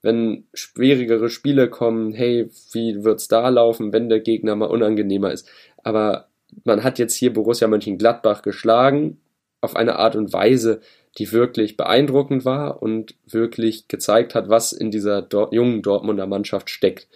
wenn 0.02 0.46
schwierigere 0.54 1.28
Spiele 1.28 1.68
kommen, 1.68 2.12
hey, 2.12 2.50
wie 2.72 3.04
wird's 3.04 3.28
da 3.28 3.48
laufen, 3.48 3.92
wenn 3.92 4.08
der 4.08 4.20
Gegner 4.20 4.56
mal 4.56 4.66
unangenehmer 4.66 5.32
ist. 5.32 5.48
Aber 5.82 6.28
man 6.64 6.82
hat 6.82 6.98
jetzt 6.98 7.14
hier 7.14 7.32
Borussia 7.32 7.68
Mönchengladbach 7.68 8.42
geschlagen 8.42 9.20
auf 9.60 9.76
eine 9.76 9.96
Art 9.96 10.16
und 10.16 10.32
Weise, 10.32 10.80
die 11.18 11.32
wirklich 11.32 11.76
beeindruckend 11.76 12.44
war 12.44 12.82
und 12.82 13.14
wirklich 13.26 13.88
gezeigt 13.88 14.34
hat, 14.34 14.48
was 14.48 14.72
in 14.72 14.90
dieser 14.90 15.22
Dor 15.22 15.52
jungen 15.52 15.82
Dortmunder 15.82 16.26
Mannschaft 16.26 16.70
steckt. 16.70 17.08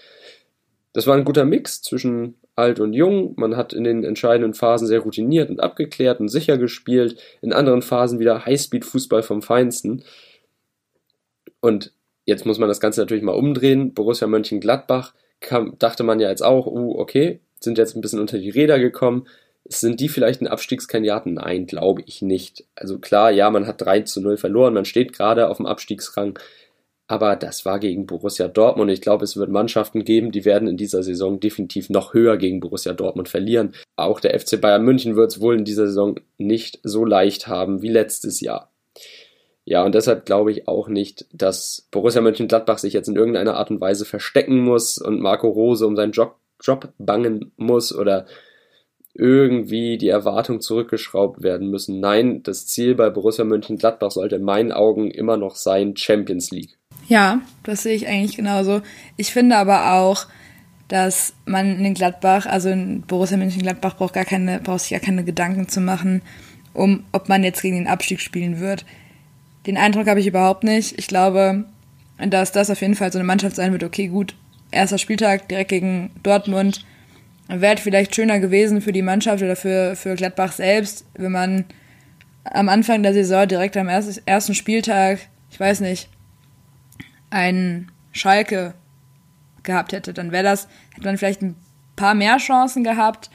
Das 0.92 1.06
war 1.06 1.16
ein 1.16 1.24
guter 1.24 1.44
Mix 1.44 1.82
zwischen 1.82 2.34
alt 2.54 2.80
und 2.80 2.92
jung. 2.92 3.34
Man 3.36 3.56
hat 3.56 3.72
in 3.72 3.84
den 3.84 4.04
entscheidenden 4.04 4.54
Phasen 4.54 4.86
sehr 4.86 5.00
routiniert 5.00 5.48
und 5.50 5.60
abgeklärt 5.60 6.20
und 6.20 6.28
sicher 6.28 6.58
gespielt. 6.58 7.18
In 7.40 7.52
anderen 7.52 7.82
Phasen 7.82 8.18
wieder 8.18 8.44
Highspeed-Fußball 8.44 9.22
vom 9.22 9.40
Feinsten. 9.40 10.04
Und 11.60 11.92
jetzt 12.26 12.44
muss 12.44 12.58
man 12.58 12.68
das 12.68 12.80
Ganze 12.80 13.00
natürlich 13.00 13.22
mal 13.22 13.32
umdrehen. 13.32 13.94
Borussia 13.94 14.26
Mönchengladbach 14.26 15.14
kam, 15.40 15.78
dachte 15.78 16.02
man 16.02 16.20
ja 16.20 16.28
jetzt 16.28 16.44
auch, 16.44 16.66
uh, 16.66 16.98
okay, 16.98 17.40
sind 17.60 17.78
jetzt 17.78 17.96
ein 17.96 18.00
bisschen 18.00 18.20
unter 18.20 18.38
die 18.38 18.50
Räder 18.50 18.78
gekommen. 18.78 19.26
Sind 19.80 20.00
die 20.00 20.08
vielleicht 20.08 20.40
ein 20.40 20.48
Abstiegskandidaten? 20.48 21.34
Nein, 21.34 21.66
glaube 21.66 22.02
ich 22.06 22.20
nicht. 22.22 22.64
Also 22.74 22.98
klar, 22.98 23.30
ja, 23.30 23.50
man 23.50 23.66
hat 23.66 23.80
3 23.80 24.02
zu 24.02 24.20
0 24.20 24.36
verloren, 24.36 24.74
man 24.74 24.84
steht 24.84 25.12
gerade 25.12 25.48
auf 25.48 25.56
dem 25.56 25.66
Abstiegsrang, 25.66 26.38
aber 27.06 27.36
das 27.36 27.64
war 27.64 27.78
gegen 27.78 28.06
Borussia 28.06 28.48
Dortmund. 28.48 28.90
Ich 28.90 29.00
glaube, 29.00 29.24
es 29.24 29.36
wird 29.36 29.50
Mannschaften 29.50 30.04
geben, 30.04 30.30
die 30.30 30.44
werden 30.44 30.68
in 30.68 30.76
dieser 30.76 31.02
Saison 31.02 31.40
definitiv 31.40 31.90
noch 31.90 32.14
höher 32.14 32.36
gegen 32.36 32.60
Borussia 32.60 32.92
Dortmund 32.92 33.28
verlieren. 33.28 33.74
Auch 33.96 34.20
der 34.20 34.38
FC 34.38 34.60
Bayern 34.60 34.84
München 34.84 35.16
wird 35.16 35.30
es 35.30 35.40
wohl 35.40 35.56
in 35.58 35.64
dieser 35.64 35.86
Saison 35.86 36.20
nicht 36.38 36.80
so 36.82 37.04
leicht 37.04 37.46
haben 37.48 37.82
wie 37.82 37.90
letztes 37.90 38.40
Jahr. 38.40 38.70
Ja, 39.64 39.84
und 39.84 39.94
deshalb 39.94 40.26
glaube 40.26 40.52
ich 40.52 40.68
auch 40.68 40.88
nicht, 40.88 41.26
dass 41.32 41.86
Borussia 41.90 42.20
Mönchengladbach 42.20 42.78
sich 42.78 42.92
jetzt 42.92 43.08
in 43.08 43.16
irgendeiner 43.16 43.56
Art 43.56 43.70
und 43.70 43.80
Weise 43.80 44.04
verstecken 44.04 44.58
muss 44.58 44.98
und 44.98 45.20
Marco 45.20 45.48
Rose 45.48 45.86
um 45.86 45.96
seinen 45.96 46.12
Job, 46.12 46.36
Job 46.60 46.92
bangen 46.98 47.52
muss 47.56 47.94
oder 47.94 48.26
irgendwie 49.14 49.98
die 49.98 50.08
Erwartung 50.08 50.60
zurückgeschraubt 50.60 51.42
werden 51.42 51.70
müssen. 51.70 52.00
Nein, 52.00 52.42
das 52.42 52.66
Ziel 52.66 52.94
bei 52.94 53.10
Borussia 53.10 53.44
Mönchengladbach 53.44 54.10
sollte 54.10 54.36
in 54.36 54.42
meinen 54.42 54.72
Augen 54.72 55.10
immer 55.10 55.36
noch 55.36 55.56
sein 55.56 55.96
Champions 55.96 56.50
League. 56.50 56.78
Ja, 57.08 57.42
das 57.62 57.82
sehe 57.82 57.94
ich 57.94 58.06
eigentlich 58.06 58.36
genauso. 58.36 58.80
Ich 59.16 59.32
finde 59.32 59.56
aber 59.56 59.92
auch, 59.94 60.26
dass 60.88 61.34
man 61.44 61.84
in 61.84 61.94
Gladbach, 61.94 62.46
also 62.46 62.70
in 62.70 63.02
Borussia 63.02 63.36
Mönchengladbach 63.36 63.96
braucht 63.96 64.14
gar 64.14 64.24
keine, 64.24 64.60
braucht 64.60 64.80
sich 64.80 64.90
gar 64.90 65.00
keine 65.00 65.24
Gedanken 65.24 65.68
zu 65.68 65.80
machen, 65.80 66.22
um 66.72 67.04
ob 67.12 67.28
man 67.28 67.44
jetzt 67.44 67.62
gegen 67.62 67.76
den 67.76 67.88
Abstieg 67.88 68.20
spielen 68.20 68.60
wird. 68.60 68.86
Den 69.66 69.76
Eindruck 69.76 70.06
habe 70.06 70.20
ich 70.20 70.26
überhaupt 70.26 70.64
nicht. 70.64 70.98
Ich 70.98 71.06
glaube, 71.06 71.64
dass 72.18 72.52
das 72.52 72.70
auf 72.70 72.80
jeden 72.80 72.94
Fall 72.94 73.12
so 73.12 73.18
eine 73.18 73.26
Mannschaft 73.26 73.56
sein 73.56 73.72
wird, 73.72 73.84
okay, 73.84 74.08
gut, 74.08 74.34
erster 74.70 74.98
Spieltag 74.98 75.48
direkt 75.48 75.70
gegen 75.70 76.10
Dortmund 76.22 76.84
wäre 77.48 77.76
vielleicht 77.76 78.14
schöner 78.14 78.40
gewesen 78.40 78.80
für 78.80 78.92
die 78.92 79.02
Mannschaft 79.02 79.42
oder 79.42 79.56
für, 79.56 79.96
für 79.96 80.14
Gladbach 80.14 80.52
selbst, 80.52 81.06
wenn 81.14 81.32
man 81.32 81.64
am 82.44 82.68
Anfang 82.68 83.02
der 83.02 83.14
Saison 83.14 83.46
direkt 83.46 83.76
am 83.76 83.88
ersten 83.88 84.54
Spieltag, 84.54 85.20
ich 85.50 85.60
weiß 85.60 85.80
nicht, 85.80 86.08
einen 87.30 87.90
Schalke 88.12 88.74
gehabt 89.62 89.92
hätte, 89.92 90.12
dann 90.12 90.32
wäre 90.32 90.44
das, 90.44 90.68
hätte 90.94 91.06
man 91.06 91.18
vielleicht 91.18 91.42
ein 91.42 91.56
paar 91.96 92.14
mehr 92.14 92.38
Chancen 92.38 92.84
gehabt. 92.84 93.30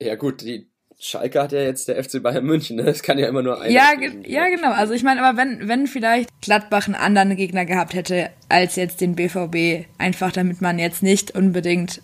Ja 0.00 0.16
gut, 0.16 0.40
die 0.42 0.66
Schalke 0.98 1.42
hat 1.42 1.52
ja 1.52 1.60
jetzt 1.60 1.88
der 1.88 2.02
FC 2.02 2.22
Bayern 2.22 2.44
München, 2.44 2.76
ne? 2.76 2.84
das 2.84 3.02
kann 3.02 3.18
ja 3.18 3.28
immer 3.28 3.42
nur 3.42 3.60
einer. 3.60 3.72
Ja, 3.72 3.92
ja, 4.24 4.48
genau. 4.48 4.72
Also 4.72 4.94
ich 4.94 5.02
meine, 5.02 5.22
aber 5.22 5.36
wenn, 5.36 5.68
wenn 5.68 5.86
vielleicht 5.86 6.28
Gladbach 6.40 6.86
einen 6.86 6.94
anderen 6.94 7.36
Gegner 7.36 7.64
gehabt 7.64 7.94
hätte 7.94 8.30
als 8.48 8.76
jetzt 8.76 9.00
den 9.00 9.16
BVB, 9.16 9.86
einfach 9.98 10.32
damit 10.32 10.60
man 10.60 10.78
jetzt 10.78 11.02
nicht 11.02 11.32
unbedingt 11.34 12.02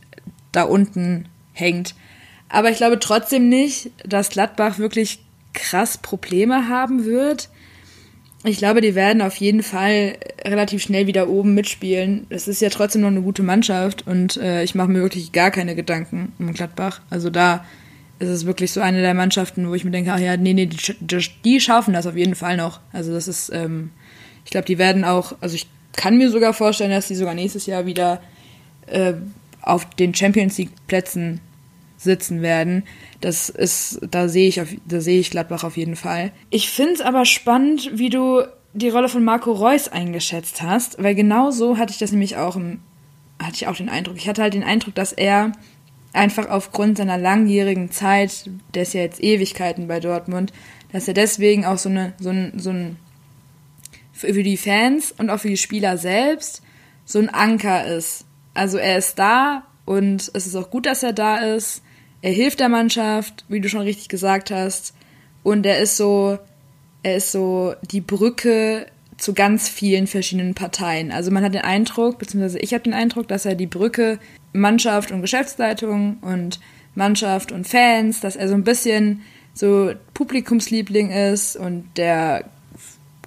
da 0.53 0.63
unten 0.63 1.27
hängt. 1.53 1.95
Aber 2.49 2.71
ich 2.71 2.79
glaube 2.79 2.99
trotzdem 2.99 3.49
nicht, 3.49 3.91
dass 4.07 4.31
Gladbach 4.31 4.79
wirklich 4.79 5.21
krass 5.53 5.99
Probleme 5.99 6.69
haben 6.69 7.05
wird. 7.05 7.51
Ich 8.45 8.59
glaube, 8.59 8.81
die 8.81 8.95
werden 8.95 9.21
auf 9.21 9.37
jeden 9.37 9.63
Fall 9.63 10.17
relativ 10.45 10.83
schnell 10.83 11.07
wieder 11.07 11.29
oben 11.29 11.55
mitspielen. 11.55 12.27
Es 12.31 12.47
ist 12.47 12.63
ja 12.63 12.71
trotzdem 12.71 13.03
noch 13.03 13.09
eine 13.09 13.23
gute 13.23 13.43
Mannschaft 13.43 14.07
und 14.07 14.37
äh, 14.37 14.63
ich 14.63 14.75
mache 14.75 14.89
mir 14.89 15.03
wirklich 15.03 15.33
gar 15.33 15.51
keine 15.51 15.75
Gedanken 15.75 16.33
um 16.39 16.53
Gladbach. 16.53 17.01
Also 17.11 17.31
da 17.31 17.65
ist 18.21 18.29
es 18.29 18.47
wirklich 18.47 18.73
so 18.73 18.81
eine 18.81 19.01
der 19.01 19.15
Mannschaften, 19.15 19.69
wo 19.69 19.75
ich 19.75 19.85
mir 19.85 19.91
denke, 19.91 20.13
ach 20.13 20.19
ja, 20.19 20.37
nee, 20.37 20.55
nee, 20.55 20.67
die, 20.67 21.29
die 21.45 21.61
schaffen 21.61 21.95
das 21.95 22.07
auf 22.07 22.17
jeden 22.17 22.35
Fall 22.35 22.57
noch. 22.57 22.81
Also 22.93 23.13
das 23.13 23.29
ist, 23.29 23.51
ähm, 23.53 23.91
ich 24.45 24.51
glaube, 24.51 24.67
die 24.67 24.79
werden 24.79 25.05
auch, 25.05 25.35
also 25.41 25.57
ich 25.57 25.69
kann 25.97 26.17
mir 26.17 26.31
sogar 26.31 26.55
vorstellen, 26.55 26.91
dass 26.91 27.09
die 27.09 27.17
sogar 27.17 27.35
nächstes 27.35 27.67
Jahr 27.67 27.87
wieder 27.87 28.21
äh, 28.87 29.15
auf 29.69 29.89
den 29.91 30.15
Champions 30.15 30.59
League 30.59 30.71
Plätzen 30.87 31.41
sitzen 31.97 32.43
werden. 32.43 32.85
Das 33.21 33.49
ist, 33.49 34.01
da 34.11 34.29
sehe 34.29 34.49
ich, 34.49 34.61
auf, 34.61 34.69
da 34.87 35.01
sehe 35.01 35.21
ich 35.21 35.31
Gladbach 35.31 35.65
auf 35.65 35.77
jeden 35.77 35.97
Fall. 35.97 36.33
Ich 36.51 36.71
finde 36.71 36.95
es 36.95 37.01
aber 37.01 37.25
spannend, 37.25 37.91
wie 37.93 38.09
du 38.09 38.43
die 38.73 38.89
Rolle 38.89 39.09
von 39.09 39.25
Marco 39.25 39.53
Reus 39.53 39.89
eingeschätzt 39.89 40.63
hast, 40.63 41.03
weil 41.03 41.15
genau 41.15 41.51
so 41.51 41.77
hatte 41.77 41.93
ich 41.93 41.99
das 41.99 42.13
nämlich 42.13 42.37
auch 42.37 42.57
im, 42.57 42.81
hatte 43.43 43.57
ich 43.57 43.67
auch 43.67 43.77
den 43.77 43.89
Eindruck. 43.89 44.17
Ich 44.17 44.29
hatte 44.29 44.43
halt 44.43 44.55
den 44.55 44.63
Eindruck, 44.63 44.95
dass 44.95 45.13
er 45.13 45.53
einfach 46.13 46.49
aufgrund 46.49 46.97
seiner 46.99 47.19
langjährigen 47.19 47.91
Zeit, 47.91 48.49
der 48.75 48.83
ist 48.83 48.95
ja 48.95 49.01
jetzt 49.03 49.23
Ewigkeiten 49.23 49.89
bei 49.89 50.01
Dortmund, 50.01 50.53
dass 50.93 51.09
er 51.09 51.15
deswegen 51.15 51.67
auch 51.67 51.79
so 51.79 51.89
eine, 51.89 52.15
so 52.19 52.31
ein, 52.31 52.53
so 52.57 52.71
ein, 52.71 52.97
für 54.13 54.43
die 54.43 54.57
Fans 54.57 55.13
und 55.17 55.31
auch 55.31 55.41
für 55.41 55.49
die 55.49 55.57
Spieler 55.57 55.99
selbst 55.99 56.63
so 57.05 57.19
ein 57.19 57.29
Anker 57.29 57.87
ist 57.87 58.25
also 58.59 58.77
er 58.77 58.99
ist 58.99 59.19
da 59.19 59.63
und 59.85 60.31
es 60.35 60.47
ist 60.47 60.57
auch 60.57 60.71
gut, 60.71 60.87
dass 60.87 61.03
er 61.03 61.13
da 61.13 61.37
ist. 61.39 61.83
Er 62.23 62.33
hilft 62.33 62.59
der 62.59 62.69
Mannschaft, 62.69 63.45
wie 63.49 63.61
du 63.61 63.69
schon 63.69 63.83
richtig 63.83 64.09
gesagt 64.09 64.51
hast. 64.51 64.95
Und 65.45 65.65
er 65.65 65.79
ist 65.79 65.97
so, 65.97 66.39
er 67.05 67.17
ist 67.17 67.31
so 67.31 67.75
die 67.91 68.01
Brücke 68.01 68.87
zu 69.17 69.33
ganz 69.33 69.69
vielen 69.69 70.09
verschiedenen 70.09 70.55
Parteien. 70.55 71.13
Also 71.13 71.31
man 71.31 71.45
hat 71.45 71.55
den 71.55 71.63
Eindruck, 71.63 72.19
beziehungsweise 72.19 72.59
ich 72.59 72.75
habe 72.75 72.83
den 72.83 72.95
Eindruck, 72.95 73.29
dass 73.29 73.47
er 73.47 73.55
die 73.55 73.67
Brücke 73.67 74.19
Mannschaft 74.53 75.13
und 75.13 75.23
Geschäftsleitung 75.23 76.19
und 76.21 76.59
Mannschaft 76.97 77.53
und 77.53 77.69
Fans, 77.69 78.21
dass 78.21 78.35
er 78.35 78.49
so 78.49 78.55
ein 78.55 78.65
bisschen 78.65 79.23
so 79.55 79.93
Publikumsliebling 80.15 81.11
ist 81.11 81.57
und 81.57 81.85
der 81.97 82.45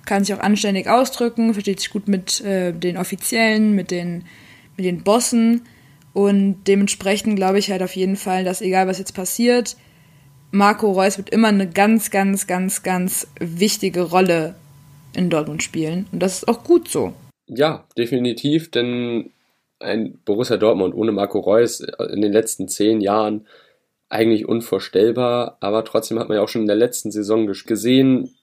kann 0.06 0.26
sich 0.26 0.36
auch 0.36 0.42
anständig 0.42 0.88
ausdrücken, 0.88 1.54
versteht 1.54 1.80
sich 1.80 1.90
gut 1.90 2.08
mit 2.10 2.42
äh, 2.42 2.74
den 2.74 2.98
Offiziellen, 2.98 3.74
mit 3.74 3.92
den 3.92 4.26
mit 4.78 4.86
den 4.86 5.04
Bossen. 5.04 5.62
Und 6.14 6.64
dementsprechend 6.68 7.36
glaube 7.36 7.60
ich 7.60 7.72
halt 7.72 7.82
auf 7.82 7.96
jeden 7.96 8.16
Fall, 8.16 8.44
dass 8.44 8.62
egal 8.62 8.88
was 8.88 9.00
jetzt 9.00 9.14
passiert, 9.14 9.78
Marco 10.52 10.92
Reus 10.92 11.18
wird 11.18 11.30
immer 11.30 11.48
eine 11.48 11.70
ganz, 11.70 12.12
ganz, 12.12 12.46
ganz, 12.46 12.84
ganz 12.84 13.28
wichtige 13.40 14.02
Rolle 14.02 14.56
in 15.16 15.30
Dortmund 15.30 15.64
spielen. 15.64 16.08
Und 16.12 16.22
das 16.22 16.40
ist 16.40 16.48
auch 16.48 16.64
gut 16.64 16.90
so. 16.90 17.14
Ja, 17.48 17.86
definitiv, 17.98 18.70
denn 18.72 19.32
ein 19.80 20.20
Borussia 20.26 20.58
Dortmund 20.58 20.94
ohne 20.94 21.12
Marco 21.12 21.40
Reus 21.40 21.80
in 21.80 22.22
den 22.22 22.32
letzten 22.32 22.68
zehn 22.68 23.02
Jahren 23.02 23.48
eigentlich 24.10 24.48
unvorstellbar, 24.48 25.58
aber 25.62 25.86
trotzdem 25.86 26.20
hat 26.20 26.28
man 26.28 26.38
ja 26.38 26.44
auch 26.44 26.50
schon 26.50 26.62
in 26.62 26.68
der 26.68 26.76
letzten 26.76 27.12
Saison 27.12 27.48
gesehen, 27.48 28.36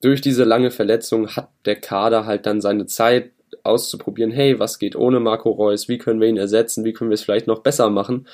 durch 0.00 0.20
diese 0.20 0.44
lange 0.44 0.70
Verletzung 0.70 1.28
hat 1.34 1.50
der 1.64 1.76
Kader 1.76 2.26
halt 2.26 2.46
dann 2.46 2.60
seine 2.60 2.86
Zeit 2.86 3.32
auszuprobieren, 3.62 4.30
hey, 4.32 4.58
was 4.58 4.78
geht 4.78 4.96
ohne 4.96 5.20
Marco 5.20 5.50
Reus, 5.50 5.88
wie 5.88 5.98
können 5.98 6.20
wir 6.20 6.28
ihn 6.28 6.36
ersetzen, 6.36 6.84
wie 6.84 6.92
können 6.92 7.10
wir 7.10 7.14
es 7.14 7.22
vielleicht 7.22 7.46
noch 7.46 7.60
besser 7.60 7.90
machen. 7.90 8.26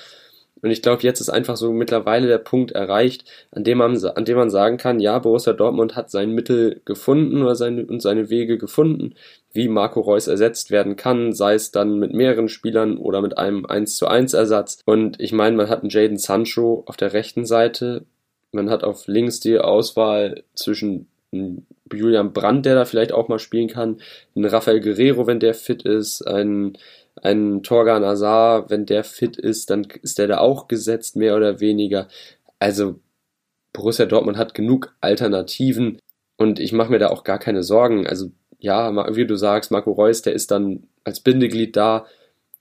Und 0.64 0.70
ich 0.70 0.80
glaube, 0.80 1.02
jetzt 1.02 1.20
ist 1.20 1.28
einfach 1.28 1.58
so 1.58 1.72
mittlerweile 1.72 2.26
der 2.26 2.38
Punkt 2.38 2.72
erreicht, 2.72 3.24
an 3.50 3.64
dem 3.64 3.76
man, 3.76 4.02
an 4.02 4.24
dem 4.24 4.36
man 4.38 4.48
sagen 4.48 4.78
kann, 4.78 4.98
ja, 4.98 5.18
Borussia 5.18 5.52
Dortmund 5.52 5.94
hat 5.94 6.10
sein 6.10 6.30
Mittel 6.30 6.80
gefunden 6.86 7.42
oder 7.42 7.54
seine, 7.54 7.84
und 7.84 8.00
seine 8.00 8.30
Wege 8.30 8.56
gefunden, 8.56 9.14
wie 9.52 9.68
Marco 9.68 10.00
Reus 10.00 10.26
ersetzt 10.26 10.70
werden 10.70 10.96
kann, 10.96 11.34
sei 11.34 11.52
es 11.52 11.70
dann 11.70 11.98
mit 11.98 12.14
mehreren 12.14 12.48
Spielern 12.48 12.96
oder 12.96 13.20
mit 13.20 13.36
einem 13.36 13.66
1 13.66 13.96
zu 13.96 14.06
1 14.06 14.32
Ersatz. 14.32 14.78
Und 14.86 15.20
ich 15.20 15.32
meine, 15.32 15.54
man 15.54 15.68
hat 15.68 15.82
einen 15.82 15.90
Jaden 15.90 16.16
Sancho 16.16 16.82
auf 16.86 16.96
der 16.96 17.12
rechten 17.12 17.44
Seite, 17.44 18.06
man 18.50 18.70
hat 18.70 18.84
auf 18.84 19.06
links 19.06 19.40
die 19.40 19.58
Auswahl 19.58 20.44
zwischen 20.54 21.08
Julian 21.92 22.32
Brandt, 22.32 22.66
der 22.66 22.74
da 22.74 22.84
vielleicht 22.84 23.12
auch 23.12 23.28
mal 23.28 23.38
spielen 23.38 23.68
kann, 23.68 24.00
ein 24.34 24.44
Rafael 24.44 24.80
Guerrero, 24.80 25.26
wenn 25.26 25.40
der 25.40 25.54
fit 25.54 25.82
ist, 25.82 26.22
ein, 26.26 26.78
ein 27.22 27.62
Torgan 27.62 28.04
Azar, 28.04 28.70
wenn 28.70 28.86
der 28.86 29.04
fit 29.04 29.36
ist, 29.36 29.70
dann 29.70 29.86
ist 30.02 30.18
der 30.18 30.28
da 30.28 30.38
auch 30.38 30.68
gesetzt, 30.68 31.16
mehr 31.16 31.36
oder 31.36 31.60
weniger. 31.60 32.08
Also 32.58 33.00
Borussia 33.72 34.06
Dortmund 34.06 34.38
hat 34.38 34.54
genug 34.54 34.94
Alternativen 35.00 35.98
und 36.38 36.58
ich 36.58 36.72
mache 36.72 36.90
mir 36.90 36.98
da 36.98 37.08
auch 37.08 37.24
gar 37.24 37.38
keine 37.38 37.62
Sorgen. 37.62 38.06
Also 38.06 38.30
ja, 38.58 39.14
wie 39.14 39.26
du 39.26 39.36
sagst, 39.36 39.70
Marco 39.70 39.92
Reus, 39.92 40.22
der 40.22 40.32
ist 40.32 40.50
dann 40.50 40.84
als 41.04 41.20
Bindeglied 41.20 41.76
da. 41.76 42.06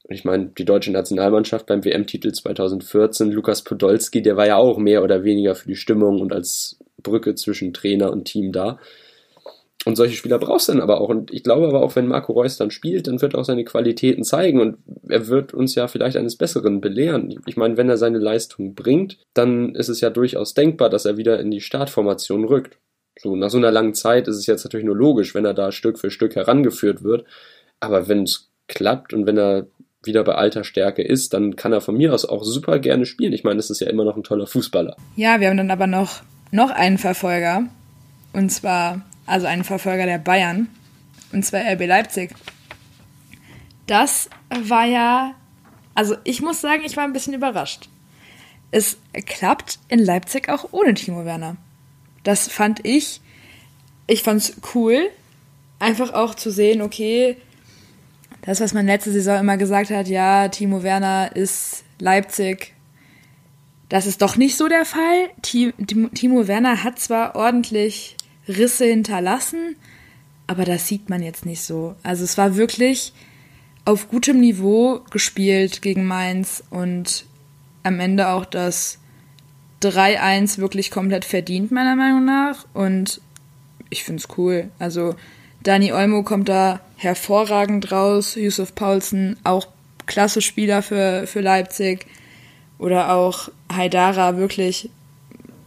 Ich 0.10 0.26
meine, 0.26 0.48
die 0.58 0.66
deutsche 0.66 0.92
Nationalmannschaft 0.92 1.66
beim 1.66 1.86
WM-Titel 1.86 2.34
2014, 2.34 3.32
Lukas 3.32 3.64
Podolski, 3.64 4.22
der 4.22 4.36
war 4.36 4.48
ja 4.48 4.58
auch 4.58 4.78
mehr 4.78 5.02
oder 5.02 5.24
weniger 5.24 5.56
für 5.56 5.70
die 5.70 5.78
Stimmung 5.78 6.20
und 6.20 6.34
als 6.34 6.78
Brücke 7.02 7.36
zwischen 7.36 7.74
Trainer 7.74 8.12
und 8.12 8.26
Team 8.26 8.52
da. 8.52 8.80
Und 9.86 9.96
solche 9.96 10.16
Spieler 10.16 10.40
brauchst 10.40 10.70
du 10.70 10.74
dann 10.74 10.82
aber 10.82 11.02
auch. 11.02 11.10
Und 11.10 11.32
ich 11.34 11.44
glaube 11.44 11.68
aber 11.68 11.82
auch, 11.82 11.96
wenn 11.96 12.08
Marco 12.08 12.32
Reus 12.34 12.58
dann 12.58 12.72
spielt, 12.72 13.08
dann 13.08 13.22
wird 13.22 13.34
er 13.34 13.42
auch 13.42 13.46
seine 13.46 13.66
Qualitäten 13.66 14.24
zeigen 14.24 14.62
und 14.62 14.78
er 15.08 15.28
wird 15.28 15.54
uns 15.54 15.76
ja 15.76 15.88
vielleicht 15.88 16.16
eines 16.16 16.38
Besseren 16.38 16.80
belehren. 16.80 17.36
Ich 17.46 17.58
meine, 17.58 17.76
wenn 17.76 17.90
er 17.90 17.98
seine 17.98 18.20
Leistung 18.20 18.76
bringt, 18.76 19.18
dann 19.34 19.76
ist 19.76 19.90
es 19.90 20.00
ja 20.02 20.10
durchaus 20.10 20.54
denkbar, 20.54 20.90
dass 20.90 21.06
er 21.06 21.18
wieder 21.18 21.40
in 21.40 21.52
die 21.52 21.62
Startformation 21.62 22.46
rückt. 22.46 22.78
So, 23.20 23.36
nach 23.36 23.50
so 23.50 23.58
einer 23.58 23.72
langen 23.72 23.94
Zeit 23.94 24.28
ist 24.28 24.38
es 24.38 24.48
jetzt 24.48 24.64
natürlich 24.64 24.86
nur 24.86 24.96
logisch, 24.96 25.36
wenn 25.36 25.46
er 25.46 25.54
da 25.54 25.72
Stück 25.72 26.00
für 26.00 26.10
Stück 26.10 26.36
herangeführt 26.36 27.04
wird. 27.04 27.26
Aber 27.80 28.08
wenn 28.08 28.24
es 28.24 28.50
klappt 28.68 29.14
und 29.14 29.26
wenn 29.26 29.38
er 29.38 29.68
wieder 30.04 30.24
bei 30.24 30.36
alter 30.36 30.64
Stärke 30.64 31.02
ist, 31.02 31.34
dann 31.34 31.56
kann 31.56 31.74
er 31.74 31.82
von 31.82 31.96
mir 31.96 32.14
aus 32.14 32.26
auch 32.26 32.44
super 32.44 32.80
gerne 32.80 33.06
spielen. 33.06 33.34
Ich 33.34 33.44
meine, 33.44 33.60
es 33.60 33.70
ist 33.70 33.80
ja 33.80 33.90
immer 33.90 34.04
noch 34.04 34.18
ein 34.18 34.24
toller 34.24 34.48
Fußballer. 34.48 34.96
Ja, 35.16 35.40
wir 35.40 35.50
haben 35.50 35.58
dann 35.58 35.72
aber 35.72 35.88
noch, 35.88 36.24
noch 36.52 36.72
einen 36.72 36.98
Verfolger. 36.98 37.64
Und 38.34 38.50
zwar, 38.52 39.02
also 39.26 39.48
einen 39.48 39.64
Verfolger 39.64 40.06
der 40.06 40.18
Bayern. 40.18 40.70
Und 41.32 41.46
zwar 41.46 41.62
RB 41.62 41.88
Leipzig. 41.88 42.34
Das 43.88 44.30
war 44.50 44.86
ja, 44.86 45.36
also 45.96 46.16
ich 46.24 46.42
muss 46.42 46.62
sagen, 46.62 46.84
ich 46.86 46.96
war 46.96 47.04
ein 47.04 47.14
bisschen 47.14 47.34
überrascht. 47.34 47.90
Es 48.72 48.98
klappt 49.26 49.80
in 49.88 50.00
Leipzig 50.00 50.50
auch 50.50 50.70
ohne 50.72 50.94
Timo 50.94 51.26
Werner. 51.26 51.58
Das 52.24 52.48
fand 52.48 52.86
ich, 52.86 53.22
ich 54.08 54.24
fand's 54.24 54.56
cool, 54.74 55.10
einfach 55.80 56.14
auch 56.14 56.36
zu 56.36 56.50
sehen, 56.50 56.82
okay, 56.82 57.38
das, 58.42 58.60
was 58.60 58.74
man 58.74 58.86
letzte 58.86 59.12
Saison 59.12 59.40
immer 59.40 59.58
gesagt 59.58 59.90
hat, 59.90 60.08
ja, 60.08 60.48
Timo 60.50 60.84
Werner 60.84 61.36
ist 61.36 61.84
Leipzig. 62.00 62.74
Das 63.90 64.06
ist 64.06 64.22
doch 64.22 64.36
nicht 64.36 64.58
so 64.58 64.68
der 64.68 64.86
Fall. 64.86 65.30
Timo 65.42 66.48
Werner 66.48 66.84
hat 66.84 67.00
zwar 67.00 67.36
ordentlich 67.36 68.18
Risse 68.48 68.86
hinterlassen, 68.86 69.76
aber 70.48 70.66
das 70.66 70.88
sieht 70.88 71.10
man 71.10 71.24
jetzt 71.24 71.46
nicht 71.46 71.62
so. 71.62 71.96
Also 72.04 72.24
es 72.24 72.38
war 72.38 72.56
wirklich 72.56 73.14
auf 73.86 74.10
gutem 74.10 74.40
Niveau 74.40 75.02
gespielt 75.10 75.82
gegen 75.82 76.06
Mainz 76.06 76.64
und 76.70 77.26
am 77.84 78.00
Ende 78.00 78.30
auch 78.30 78.46
das 78.46 79.00
3-1 79.82 80.58
wirklich 80.58 80.90
komplett 80.92 81.26
verdient, 81.26 81.72
meiner 81.72 81.96
Meinung 81.96 82.26
nach. 82.26 82.66
Und 82.74 83.22
ich 83.90 84.04
finde 84.04 84.22
es 84.22 84.38
cool. 84.38 84.70
Also 84.80 85.16
Dani 85.64 85.92
Olmo 85.92 86.24
kommt 86.24 86.50
da 86.50 86.80
hervorragend 86.96 87.92
raus. 87.92 88.36
Yusuf 88.36 88.74
Paulsen 88.76 89.38
auch 89.44 89.68
klasse 90.06 90.42
Spieler 90.42 90.82
für, 90.82 91.28
für 91.28 91.42
Leipzig. 91.42 92.06
Oder 92.80 93.14
auch 93.14 93.50
Haidara 93.72 94.38
wirklich 94.38 94.90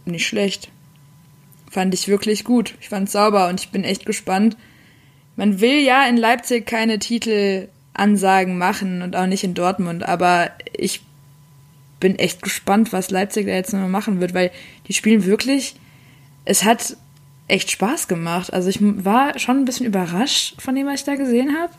nicht 0.05 0.25
schlecht. 0.25 0.69
Fand 1.69 1.93
ich 1.93 2.07
wirklich 2.07 2.43
gut. 2.43 2.75
Ich 2.81 2.89
fand 2.89 3.09
sauber 3.09 3.49
und 3.49 3.59
ich 3.59 3.69
bin 3.69 3.83
echt 3.83 4.05
gespannt. 4.05 4.57
Man 5.35 5.59
will 5.59 5.79
ja 5.79 6.07
in 6.07 6.17
Leipzig 6.17 6.65
keine 6.65 6.99
Titelansagen 6.99 8.57
machen 8.57 9.01
und 9.01 9.15
auch 9.15 9.27
nicht 9.27 9.43
in 9.43 9.53
Dortmund, 9.53 10.03
aber 10.03 10.51
ich 10.75 11.01
bin 11.99 12.17
echt 12.17 12.41
gespannt, 12.41 12.93
was 12.93 13.11
Leipzig 13.11 13.47
da 13.47 13.53
jetzt 13.53 13.73
noch 13.73 13.87
machen 13.87 14.19
wird, 14.19 14.33
weil 14.33 14.51
die 14.87 14.93
spielen 14.93 15.25
wirklich. 15.25 15.75
Es 16.45 16.63
hat 16.63 16.95
echt 17.47 17.71
Spaß 17.71 18.07
gemacht. 18.07 18.53
Also 18.53 18.69
ich 18.69 18.79
war 18.81 19.37
schon 19.39 19.57
ein 19.57 19.65
bisschen 19.65 19.85
überrascht 19.85 20.61
von 20.61 20.75
dem, 20.75 20.87
was 20.87 21.01
ich 21.01 21.05
da 21.05 21.15
gesehen 21.15 21.55
habe. 21.59 21.73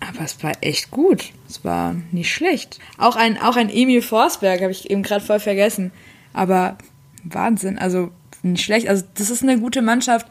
Aber 0.00 0.24
es 0.24 0.42
war 0.42 0.52
echt 0.60 0.90
gut. 0.90 1.30
Es 1.48 1.64
war 1.64 1.94
nicht 2.10 2.32
schlecht. 2.32 2.78
Auch 2.98 3.16
ein, 3.16 3.38
auch 3.38 3.56
ein 3.56 3.70
Emil 3.70 4.02
Forsberg 4.02 4.60
habe 4.60 4.72
ich 4.72 4.90
eben 4.90 5.02
gerade 5.02 5.24
voll 5.24 5.38
vergessen. 5.38 5.92
Aber 6.32 6.76
Wahnsinn. 7.24 7.78
Also 7.78 8.10
nicht 8.42 8.64
schlecht. 8.64 8.88
Also 8.88 9.04
das 9.14 9.30
ist 9.30 9.42
eine 9.42 9.58
gute 9.58 9.82
Mannschaft. 9.82 10.26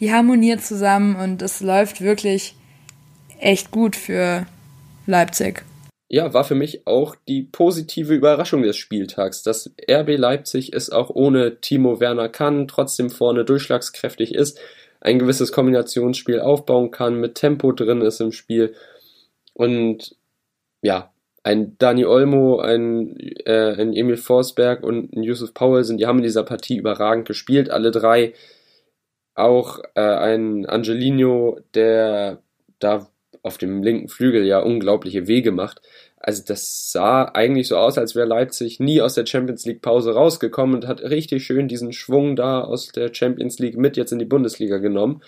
Die 0.00 0.12
harmoniert 0.12 0.64
zusammen 0.64 1.16
und 1.16 1.40
es 1.42 1.60
läuft 1.60 2.00
wirklich 2.00 2.54
echt 3.38 3.70
gut 3.70 3.94
für 3.96 4.46
Leipzig 5.06 5.64
ja, 6.14 6.32
war 6.32 6.44
für 6.44 6.54
mich 6.54 6.86
auch 6.86 7.16
die 7.26 7.42
positive 7.42 8.14
Überraschung 8.14 8.62
des 8.62 8.76
Spieltags, 8.76 9.42
dass 9.42 9.74
RB 9.90 10.16
Leipzig 10.16 10.72
es 10.72 10.90
auch 10.90 11.10
ohne 11.10 11.60
Timo 11.60 11.98
Werner 11.98 12.28
kann, 12.28 12.68
trotzdem 12.68 13.10
vorne 13.10 13.44
durchschlagskräftig 13.44 14.34
ist, 14.34 14.60
ein 15.00 15.18
gewisses 15.18 15.50
Kombinationsspiel 15.50 16.40
aufbauen 16.40 16.90
kann, 16.90 17.20
mit 17.20 17.34
Tempo 17.34 17.72
drin 17.72 18.00
ist 18.00 18.20
im 18.20 18.32
Spiel 18.32 18.74
und 19.54 20.16
ja, 20.82 21.12
ein 21.44 21.76
Dani 21.78 22.06
Olmo, 22.06 22.58
ein, 22.58 23.16
äh, 23.44 23.74
ein 23.78 23.92
Emil 23.92 24.16
Forsberg 24.16 24.82
und 24.82 25.12
ein 25.14 25.22
Yusuf 25.22 25.54
Paulsen, 25.54 25.98
die 25.98 26.06
haben 26.06 26.18
in 26.18 26.24
dieser 26.24 26.42
Partie 26.42 26.78
überragend 26.78 27.28
gespielt, 27.28 27.70
alle 27.70 27.90
drei. 27.90 28.32
Auch 29.34 29.80
äh, 29.94 30.00
ein 30.00 30.64
Angelino, 30.66 31.60
der 31.74 32.42
da 32.78 33.08
auf 33.42 33.58
dem 33.58 33.82
linken 33.82 34.08
Flügel 34.08 34.46
ja 34.46 34.60
unglaubliche 34.60 35.26
Wege 35.26 35.52
macht. 35.52 35.82
Also 36.16 36.42
das 36.46 36.90
sah 36.90 37.24
eigentlich 37.24 37.68
so 37.68 37.76
aus, 37.76 37.98
als 37.98 38.14
wäre 38.14 38.26
Leipzig 38.26 38.80
nie 38.80 39.02
aus 39.02 39.14
der 39.14 39.26
Champions 39.26 39.66
League 39.66 39.82
Pause 39.82 40.14
rausgekommen 40.14 40.76
und 40.76 40.86
hat 40.86 41.02
richtig 41.02 41.44
schön 41.44 41.68
diesen 41.68 41.92
Schwung 41.92 42.36
da 42.36 42.62
aus 42.62 42.88
der 42.88 43.12
Champions 43.12 43.58
League 43.58 43.76
mit 43.76 43.98
jetzt 43.98 44.12
in 44.12 44.18
die 44.18 44.24
Bundesliga 44.24 44.78
genommen. 44.78 45.22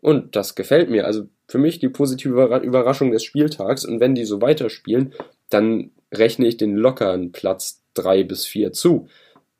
Und 0.00 0.34
das 0.36 0.54
gefällt 0.54 0.88
mir. 0.88 1.04
Also 1.04 1.24
für 1.46 1.58
mich 1.58 1.78
die 1.78 1.90
positive 1.90 2.60
Überraschung 2.62 3.10
des 3.10 3.24
Spieltags. 3.24 3.84
Und 3.84 4.00
wenn 4.00 4.14
die 4.14 4.24
so 4.24 4.40
weiterspielen, 4.40 5.12
dann 5.50 5.90
rechne 6.12 6.46
ich 6.46 6.56
den 6.56 6.76
lockeren 6.76 7.32
Platz 7.32 7.82
drei 7.94 8.22
bis 8.24 8.46
vier 8.46 8.72
zu. 8.72 9.08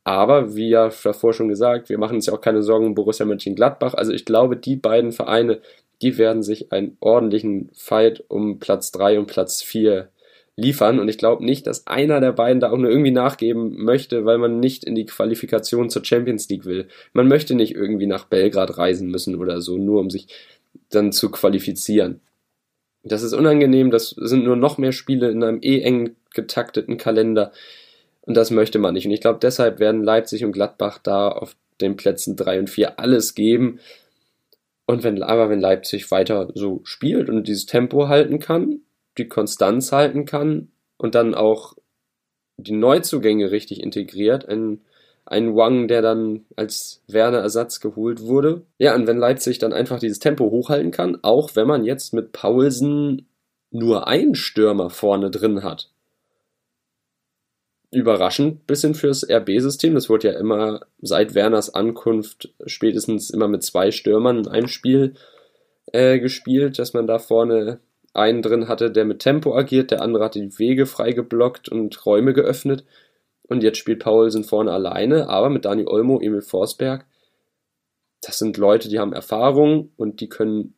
Aber 0.05 0.57
wie 0.57 0.71
ja 0.71 0.91
davor 1.05 1.35
schon 1.35 1.49
gesagt, 1.49 1.91
wir 1.91 1.99
machen 1.99 2.17
uns 2.17 2.27
ja 2.27 2.33
auch 2.33 2.41
keine 2.41 2.63
Sorgen 2.63 2.87
um 2.87 2.95
Borussia 2.95 3.27
Mönchengladbach. 3.27 3.95
Also 3.95 4.13
ich 4.13 4.25
glaube, 4.25 4.57
die 4.57 4.77
beiden 4.77 5.13
Vereine, 5.13 5.61
die 6.01 6.17
werden 6.17 6.43
sich 6.43 6.73
einen 6.73 6.97
ordentlichen 7.01 7.71
Fight 7.75 8.25
um 8.29 8.59
Platz 8.59 8.91
drei 8.91 9.19
und 9.19 9.27
Platz 9.27 9.63
vier 9.63 10.09
liefern. 10.57 10.99
Und 10.99 11.09
ich 11.09 11.19
glaube 11.19 11.45
nicht, 11.45 11.67
dass 11.67 11.87
einer 11.87 12.21
der 12.21 12.33
beiden 12.33 12.61
da 12.61 12.71
auch 12.71 12.79
nur 12.79 12.91
irgendwie 12.91 13.11
nachgeben 13.11 13.85
möchte, 13.85 14.25
weil 14.25 14.39
man 14.39 14.61
nicht 14.61 14.83
in 14.85 14.95
die 14.95 15.07
Qualifikation 15.07 15.91
zur 15.91 16.05
Champions 16.05 16.49
League 16.49 16.65
will. 16.65 16.89
Man 17.13 17.29
möchte 17.29 17.55
nicht 17.55 17.75
irgendwie 17.75 18.07
nach 18.07 18.25
Belgrad 18.25 18.79
reisen 18.79 19.11
müssen 19.11 19.37
oder 19.37 19.61
so, 19.61 19.77
nur 19.77 20.01
um 20.01 20.11
sich 20.11 20.27
dann 20.91 21.13
zu 21.13 21.31
qualifizieren. 21.31 22.21
Das 23.09 23.23
ist 23.23 23.33
unangenehm, 23.33 23.91
das 23.91 24.11
sind 24.11 24.45
nur 24.45 24.57
noch 24.57 24.79
mehr 24.79 24.93
Spiele 24.93 25.31
in 25.31 25.43
einem 25.43 25.61
eh 25.63 25.81
eng 25.81 26.17
getakteten 26.35 26.97
Kalender. 26.97 27.53
Und 28.23 28.37
das 28.37 28.51
möchte 28.51 28.79
man 28.79 28.95
nicht. 28.95 29.07
Und 29.07 29.13
ich 29.13 29.21
glaube, 29.21 29.39
deshalb 29.41 29.81
werden 29.81 30.05
Leipzig 30.05 30.45
und 30.45 30.53
Gladbach 30.53 30.99
da 31.03 31.29
auf 31.29 31.57
den 31.81 31.97
Plätzen 31.97 32.37
drei 32.37 32.59
und 32.59 32.69
vier 32.69 32.99
alles 32.99 33.35
geben. 33.35 33.81
Und 34.87 35.03
wenn, 35.05 35.23
aber 35.23 35.51
wenn 35.51 35.61
Leipzig 35.61 36.11
weiter 36.11 36.51
so 36.55 36.81
spielt 36.85 37.29
und 37.29 37.49
dieses 37.49 37.67
Tempo 37.67 38.09
halten 38.09 38.39
kann, 38.39 38.81
die 39.17 39.29
Konstanz 39.29 39.93
halten 39.93 40.25
kann 40.25 40.69
und 40.97 41.15
dann 41.15 41.35
auch 41.35 41.75
die 42.57 42.73
Neuzugänge 42.73 43.51
richtig 43.51 43.83
integriert. 43.83 44.49
Ein, 44.49 44.81
ein 45.31 45.55
Wang, 45.55 45.89
der 45.89 46.03
dann 46.03 46.47
als 46.57 47.03
Werner-Ersatz 47.07 47.81
geholt 47.81 48.23
wurde. 48.23 48.63
Ja, 48.79 48.95
und 48.95 49.07
wenn 49.07 49.19
Leipzig 49.19 49.59
dann 49.59 49.73
einfach 49.73 49.99
dieses 49.99 50.19
Tempo 50.19 50.51
hochhalten 50.51 50.91
kann, 50.91 51.19
auch 51.23 51.55
wenn 51.55 51.67
man 51.67 51.85
jetzt 51.85 52.15
mit 52.15 52.33
Paulsen 52.33 53.29
nur 53.71 54.09
einen 54.09 54.35
Stürmer 54.35 54.91
vorne 54.91 55.31
drin 55.31 55.63
hat. 55.63 55.91
Überraschend 57.91 58.67
bisschen 58.67 58.95
fürs 58.95 59.29
RB-System. 59.29 59.95
Das 59.95 60.09
wurde 60.09 60.33
ja 60.33 60.39
immer 60.39 60.81
seit 61.01 61.35
Werners 61.35 61.75
Ankunft 61.75 62.53
spätestens 62.67 63.31
immer 63.31 63.49
mit 63.49 63.63
zwei 63.63 63.91
Stürmern 63.91 64.39
in 64.39 64.49
einem 64.49 64.69
Spiel 64.69 65.15
äh, 65.93 66.19
gespielt, 66.19 66.79
dass 66.79 66.93
man 66.93 67.07
da 67.07 67.19
vorne 67.19 67.81
einen 68.15 68.43
drin 68.43 68.69
hatte, 68.69 68.91
der 68.91 69.05
mit 69.05 69.21
Tempo 69.21 69.57
agiert, 69.57 69.91
der 69.91 70.03
andere 70.03 70.25
hat 70.25 70.35
die 70.35 70.59
Wege 70.59 70.87
frei 70.87 71.13
geblockt 71.13 71.69
und 71.69 72.05
Räume 72.05 72.33
geöffnet. 72.33 72.85
Und 73.49 73.63
jetzt 73.63 73.79
spielt 73.79 74.01
Paulsen 74.01 74.45
vorne 74.45 74.73
alleine, 74.73 75.29
aber 75.29 75.51
mit 75.51 75.65
Dani 75.65 75.87
Olmo, 75.87 76.21
Emil 76.21 76.43
Forsberg. 76.43 77.07
Das 78.21 78.39
sind 78.39 78.57
Leute, 78.57 78.89
die 78.89 78.99
haben 78.99 79.13
Erfahrung 79.13 79.91
und 79.97 80.21
die 80.21 80.29
können 80.29 80.75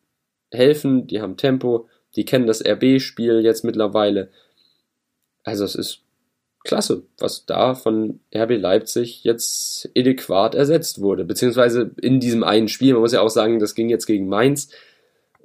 helfen, 0.53 1.07
die 1.07 1.21
haben 1.21 1.37
Tempo, 1.37 1.89
die 2.17 2.25
kennen 2.25 2.47
das 2.47 2.65
RB-Spiel 2.65 3.41
jetzt 3.41 3.65
mittlerweile. 3.65 4.31
Also 5.43 5.65
es 5.65 5.75
ist 5.75 6.03
klasse, 6.65 7.05
was 7.19 7.47
da 7.47 7.75
von 7.75 8.21
RB 8.35 8.59
Leipzig 8.59 9.25
jetzt 9.25 9.89
adäquat 9.97 10.55
ersetzt 10.55 11.01
wurde, 11.01 11.25
beziehungsweise 11.25 11.91
in 12.01 12.21
diesem 12.21 12.45
einen 12.45 12.69
Spiel. 12.69 12.93
Man 12.93 13.03
muss 13.03 13.13
ja 13.13 13.23
auch 13.23 13.31
sagen, 13.31 13.59
das 13.59 13.75
ging 13.75 13.89
jetzt 13.89 14.07
gegen 14.07 14.29
Mainz 14.29 14.71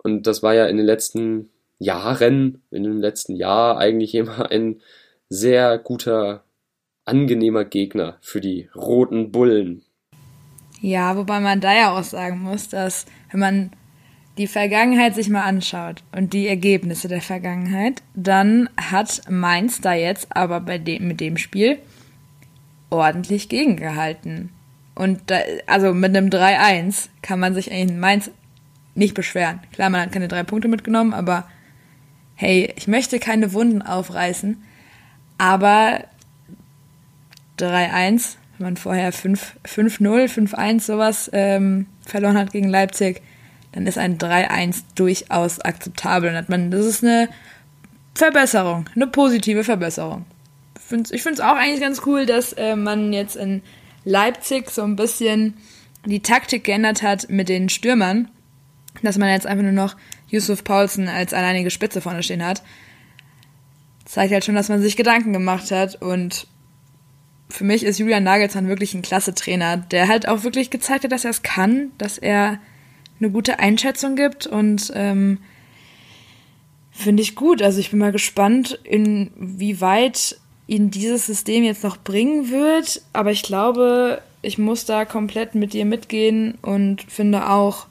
und 0.03 0.27
das 0.27 0.43
war 0.43 0.53
ja 0.53 0.65
in 0.65 0.77
den 0.77 0.85
letzten 0.85 1.49
Jahren, 1.79 2.61
in 2.71 2.83
dem 2.83 2.99
letzten 2.99 3.35
Jahr 3.35 3.77
eigentlich 3.77 4.13
immer 4.15 4.51
ein 4.51 4.81
sehr 5.29 5.77
guter, 5.77 6.43
angenehmer 7.05 7.65
Gegner 7.65 8.17
für 8.21 8.41
die 8.41 8.69
roten 8.75 9.31
Bullen. 9.31 9.83
Ja, 10.81 11.15
wobei 11.15 11.39
man 11.39 11.61
da 11.61 11.73
ja 11.73 11.97
auch 11.97 12.03
sagen 12.03 12.41
muss, 12.41 12.69
dass 12.69 13.05
wenn 13.31 13.39
man 13.39 13.71
die 14.37 14.47
Vergangenheit 14.47 15.15
sich 15.15 15.29
mal 15.29 15.43
anschaut 15.43 16.03
und 16.11 16.33
die 16.33 16.47
Ergebnisse 16.47 17.07
der 17.07 17.21
Vergangenheit, 17.21 18.03
dann 18.13 18.69
hat 18.77 19.21
Mainz 19.29 19.79
da 19.79 19.93
jetzt 19.93 20.35
aber 20.35 20.59
bei 20.59 20.77
dem, 20.77 21.07
mit 21.07 21.21
dem 21.21 21.37
Spiel 21.37 21.77
ordentlich 22.89 23.49
gegengehalten. 23.49 24.49
Und 24.93 25.21
da, 25.27 25.39
also 25.67 25.93
mit 25.93 26.15
einem 26.15 26.29
3-1 26.29 27.09
kann 27.21 27.39
man 27.39 27.53
sich 27.53 27.71
eigentlich 27.71 27.91
in 27.91 27.99
Mainz 27.99 28.31
nicht 28.93 29.13
beschweren. 29.13 29.59
Klar, 29.73 29.89
man 29.89 30.01
hat 30.01 30.11
keine 30.11 30.27
drei 30.27 30.43
Punkte 30.43 30.67
mitgenommen, 30.67 31.13
aber 31.13 31.47
hey, 32.35 32.73
ich 32.75 32.87
möchte 32.87 33.19
keine 33.19 33.53
Wunden 33.53 33.81
aufreißen. 33.81 34.63
Aber 35.37 36.05
3-1, 37.59 38.35
wenn 38.57 38.67
man 38.67 38.77
vorher 38.77 39.13
5-0, 39.13 39.53
5-1 39.65 40.81
sowas 40.81 41.29
ähm, 41.33 41.87
verloren 42.05 42.37
hat 42.37 42.51
gegen 42.51 42.69
Leipzig, 42.69 43.21
dann 43.71 43.87
ist 43.87 43.97
ein 43.97 44.17
3-1 44.17 44.83
durchaus 44.95 45.59
akzeptabel. 45.59 46.29
Und 46.29 46.35
hat 46.35 46.49
man, 46.49 46.71
das 46.71 46.85
ist 46.85 47.03
eine 47.03 47.29
Verbesserung, 48.13 48.85
eine 48.95 49.07
positive 49.07 49.63
Verbesserung. 49.63 50.25
Ich 51.11 51.21
finde 51.23 51.35
es 51.35 51.39
auch 51.41 51.55
eigentlich 51.55 51.81
ganz 51.81 52.01
cool, 52.05 52.25
dass 52.25 52.53
äh, 52.53 52.75
man 52.75 53.11
jetzt 53.11 53.35
in 53.35 53.61
Leipzig 54.05 54.69
so 54.69 54.83
ein 54.83 54.95
bisschen 54.95 55.55
die 56.05 56.21
Taktik 56.21 56.63
geändert 56.63 57.01
hat 57.01 57.29
mit 57.29 57.49
den 57.49 57.69
Stürmern, 57.69 58.29
dass 59.01 59.17
man 59.17 59.29
jetzt 59.29 59.47
einfach 59.47 59.63
nur 59.63 59.71
noch 59.73 59.95
Yusuf 60.29 60.63
Paulsen 60.63 61.07
als 61.07 61.33
alleinige 61.33 61.71
Spitze 61.71 62.01
vorne 62.01 62.23
stehen 62.23 62.45
hat. 62.45 62.63
Zeigt 64.05 64.31
halt 64.31 64.45
schon, 64.45 64.55
dass 64.55 64.69
man 64.69 64.81
sich 64.81 64.95
Gedanken 64.95 65.33
gemacht 65.33 65.71
hat 65.71 66.01
und 66.01 66.47
für 67.49 67.63
mich 67.63 67.83
ist 67.83 67.99
Julian 67.99 68.23
Nagelsmann 68.23 68.67
wirklich 68.67 68.93
ein 68.93 69.01
klasse 69.01 69.33
Trainer, 69.33 69.77
der 69.77 70.07
halt 70.07 70.27
auch 70.27 70.43
wirklich 70.43 70.69
gezeigt 70.69 71.03
hat, 71.03 71.11
dass 71.11 71.25
er 71.25 71.31
es 71.31 71.43
kann, 71.43 71.91
dass 71.97 72.17
er 72.17 72.59
eine 73.19 73.29
gute 73.29 73.59
Einschätzung 73.59 74.15
gibt 74.15 74.47
und 74.47 74.91
ähm, 74.95 75.39
finde 76.91 77.23
ich 77.23 77.35
gut. 77.35 77.61
Also 77.61 77.79
ich 77.79 77.91
bin 77.91 77.99
mal 77.99 78.11
gespannt, 78.11 78.79
inwieweit 78.83 80.37
ihn 80.67 80.89
dieses 80.89 81.25
System 81.25 81.63
jetzt 81.63 81.83
noch 81.83 81.97
bringen 81.97 82.49
wird. 82.49 83.01
Aber 83.13 83.31
ich 83.31 83.43
glaube, 83.43 84.21
ich 84.41 84.57
muss 84.57 84.85
da 84.85 85.05
komplett 85.05 85.55
mit 85.55 85.73
dir 85.73 85.85
mitgehen 85.85 86.57
und 86.61 87.03
finde 87.03 87.49
auch 87.49 87.87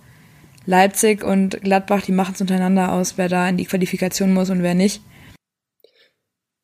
Leipzig 0.66 1.22
und 1.22 1.60
Gladbach, 1.60 2.02
die 2.02 2.12
machen 2.12 2.34
es 2.34 2.40
untereinander 2.40 2.92
aus, 2.92 3.18
wer 3.18 3.28
da 3.28 3.48
in 3.48 3.58
die 3.58 3.66
Qualifikation 3.66 4.32
muss 4.32 4.50
und 4.50 4.62
wer 4.62 4.74
nicht. 4.74 5.02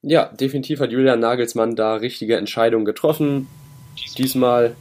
Ja, 0.03 0.27
definitiv 0.27 0.81
hat 0.81 0.93
Julian 0.93 1.21
Nagelsmann 1.21 1.77
da 1.77 1.97
richtige 1.97 2.37
Entscheidungen 2.37 2.87
getroffen. 2.87 3.49
Diesmal 4.17 4.77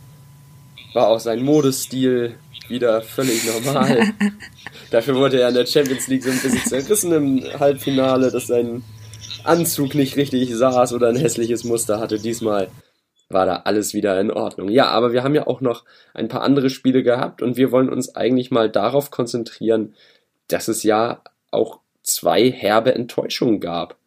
war 0.94 1.10
auch 1.10 1.20
sein 1.20 1.44
Modestil 1.44 2.36
wieder 2.70 3.02
völlig 3.02 3.46
normal. 3.46 4.14
Dafür 4.92 5.16
wurde 5.16 5.42
er 5.42 5.50
in 5.50 5.56
der 5.56 5.66
Champions 5.66 6.08
League 6.08 6.24
so 6.24 6.30
ein 6.30 6.40
bisschen 6.40 6.66
zerrissen 6.66 7.12
im 7.12 7.60
Halbfinale, 7.60 8.32
dass 8.32 8.48
sein 8.48 8.84
Anzug 9.44 9.96
nicht 9.96 10.16
richtig 10.16 10.54
saß 10.56 10.94
oder 10.94 11.10
ein 11.10 11.16
hässliches 11.16 11.64
Muster 11.64 12.00
hatte. 12.00 12.20
Diesmal 12.20 12.70
war 13.28 13.46
da 13.46 13.58
alles 13.66 13.94
wieder 13.94 14.20
in 14.20 14.32
Ordnung. 14.32 14.70
Ja, 14.70 14.88
aber 14.88 15.12
wir 15.14 15.24
haben 15.24 15.36
ja 15.36 15.48
auch 15.48 15.62
noch 15.62 15.84
ein 16.14 16.28
paar 16.28 16.42
andere 16.42 16.70
Spiele 16.70 17.04
gehabt 17.04 17.42
und 17.42 17.58
wir 17.58 17.72
wollen 17.72 17.90
uns 17.90 18.16
eigentlich 18.16 18.52
mal 18.52 18.70
darauf 18.70 19.12
konzentrieren, 19.12 19.96
dass 20.48 20.68
es 20.68 20.84
ja 20.84 21.22
auch 21.52 21.80
zwei 22.04 22.50
herbe 22.50 22.96
Enttäuschungen 22.96 23.60
gab. 23.60 23.99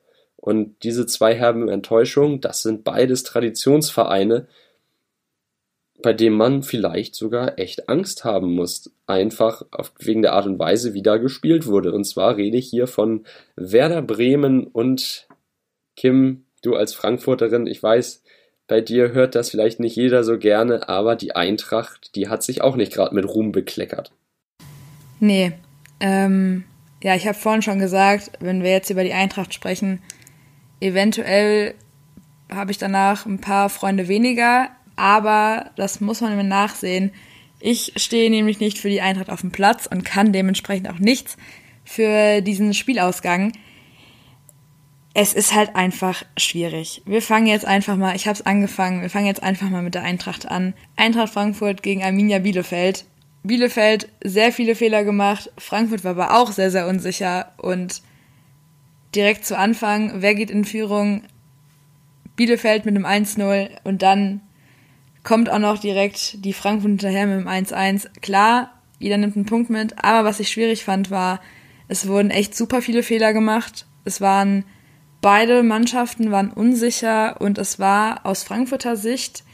Und 0.43 0.83
diese 0.83 1.07
zwei 1.07 1.37
herben 1.37 1.69
Enttäuschungen, 1.69 2.41
das 2.41 2.63
sind 2.63 2.83
beides 2.83 3.23
Traditionsvereine, 3.23 4.49
bei 6.03 6.13
dem 6.13 6.33
man 6.33 6.65
vielleicht 6.65 7.15
sogar 7.15 7.61
echt 7.61 7.89
Angst 7.89 8.25
haben 8.25 8.57
muss, 8.57 8.91
einfach 9.07 9.63
wegen 10.01 10.21
der 10.21 10.33
Art 10.33 10.47
und 10.47 10.59
Weise, 10.59 10.95
wie 10.95 11.03
da 11.03 11.19
gespielt 11.19 11.69
wurde. 11.69 11.93
Und 11.93 12.03
zwar 12.03 12.37
rede 12.37 12.57
ich 12.57 12.69
hier 12.69 12.89
von 12.89 13.25
Werder 13.55 14.03
Bremen 14.03 14.67
und 14.67 15.29
Kim, 15.95 16.45
du 16.63 16.75
als 16.75 16.93
Frankfurterin, 16.93 17.69
ich 17.69 17.81
weiß, 17.81 18.25
bei 18.67 18.81
dir 18.81 19.13
hört 19.13 19.37
das 19.37 19.51
vielleicht 19.51 19.79
nicht 19.79 19.95
jeder 19.95 20.25
so 20.25 20.39
gerne, 20.39 20.89
aber 20.89 21.15
die 21.15 21.37
Eintracht, 21.37 22.17
die 22.17 22.29
hat 22.29 22.43
sich 22.43 22.63
auch 22.63 22.75
nicht 22.75 22.93
gerade 22.93 23.15
mit 23.15 23.29
Ruhm 23.29 23.53
bekleckert. 23.53 24.11
Nee, 25.21 25.53
ähm, 26.01 26.65
ja, 27.01 27.15
ich 27.15 27.29
habe 27.29 27.39
vorhin 27.39 27.63
schon 27.63 27.79
gesagt, 27.79 28.33
wenn 28.41 28.65
wir 28.65 28.73
jetzt 28.73 28.91
über 28.91 29.05
die 29.05 29.13
Eintracht 29.13 29.55
sprechen, 29.55 30.01
eventuell 30.83 31.75
habe 32.51 32.71
ich 32.71 32.79
danach 32.79 33.27
ein 33.27 33.41
paar 33.41 33.69
Freunde 33.71 34.09
weniger, 34.09 34.69
aber 34.97 35.71
das 35.77 36.01
muss 36.01 36.21
man 36.21 36.33
immer 36.33 36.43
nachsehen. 36.43 37.13
Ich 37.61 37.93
stehe 37.97 38.31
nämlich 38.31 38.61
nicht 38.61 38.79
für 38.79 38.91
die 38.91 39.01
Eintracht 39.01 39.31
auf 39.31 39.41
dem 39.41 39.53
Platz 39.53 39.87
und 39.87 40.05
kann 40.05 40.33
dementsprechend 40.33 40.91
auch 40.91 40.99
nichts 40.99 41.37
für 41.85 42.41
diesen 42.41 42.75
Spielausgang. 42.75 43.53
Es 45.15 45.35
ist 45.35 45.55
halt 45.55 45.77
einfach 45.77 46.25
schwierig. 46.37 47.03
Wir 47.05 47.23
fangen 47.23 47.47
jetzt 47.47 47.67
einfach 47.67 47.97
mal, 47.97 48.17
ich 48.17 48.27
habe 48.27 48.35
es 48.35 48.47
angefangen, 48.47 49.03
wir 49.03 49.11
fangen 49.11 49.27
jetzt 49.27 49.43
einfach 49.43 49.69
mal 49.69 49.83
mit 49.83 49.95
der 49.95 50.03
Eintracht 50.03 50.49
an. 50.49 50.75
Eintracht 50.97 51.33
Frankfurt 51.33 51.83
gegen 51.83 52.03
Arminia 52.03 52.39
Bielefeld. 52.39 53.05
Bielefeld 53.43 54.09
sehr 54.23 54.53
viele 54.53 54.75
Fehler 54.75 55.05
gemacht, 55.05 55.51
Frankfurt 55.59 56.05
war 56.05 56.13
aber 56.13 56.41
auch 56.41 56.53
sehr, 56.53 56.71
sehr 56.71 56.87
unsicher 56.87 57.53
und 57.59 58.03
direkt 59.15 59.45
zu 59.45 59.57
Anfang, 59.57 60.15
wer 60.17 60.35
geht 60.35 60.51
in 60.51 60.65
Führung? 60.65 61.23
Bielefeld 62.37 62.87
mit 62.87 62.97
einem 62.97 63.07
1-0 63.07 63.69
und 63.85 64.03
dann 64.03 64.41
kommt 65.23 65.51
auch 65.51 65.59
noch 65.59 65.79
direkt 65.79 66.45
die 66.45 66.53
Frankfurt 66.53 66.89
hinterher 66.89 67.27
mit 67.27 67.41
dem 67.41 67.49
1-1. 67.49 68.09
Klar, 68.21 68.73
jeder 68.99 69.19
nimmt 69.19 69.37
einen 69.37 69.47
Punkt 69.47 69.71
mit, 69.71 70.03
aber 70.03 70.27
was 70.27 70.41
ich 70.41 70.51
schwierig 70.51 70.85
fand, 70.85 71.11
war, 71.11 71.41
es 71.89 72.09
wurden 72.09 72.31
echt 72.31 72.57
super 72.57 72.81
viele 72.81 73.03
Fehler 73.03 73.33
gemacht. 73.33 73.87
Es 74.05 74.21
waren, 74.21 74.65
beide 75.21 75.63
Mannschaften 75.63 76.31
waren 76.31 76.51
unsicher 76.51 77.41
und 77.41 77.59
es 77.59 77.79
war 77.79 78.25
aus 78.25 78.45
Frankfurter 78.45 78.97
Sicht 78.97 79.45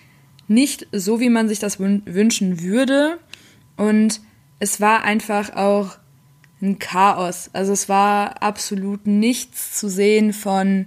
nicht 0.46 0.86
so, 0.92 1.20
wie 1.20 1.30
man 1.30 1.48
sich 1.48 1.58
das 1.58 1.80
wünschen 1.80 2.62
würde. 2.62 3.18
Und 3.76 4.20
es 4.60 4.80
war 4.80 5.04
einfach 5.04 5.54
auch 5.54 5.98
ein 6.60 6.78
Chaos. 6.78 7.50
Also 7.52 7.72
es 7.72 7.88
war 7.88 8.42
absolut 8.42 9.06
nichts 9.06 9.78
zu 9.78 9.88
sehen 9.88 10.32
von, 10.32 10.86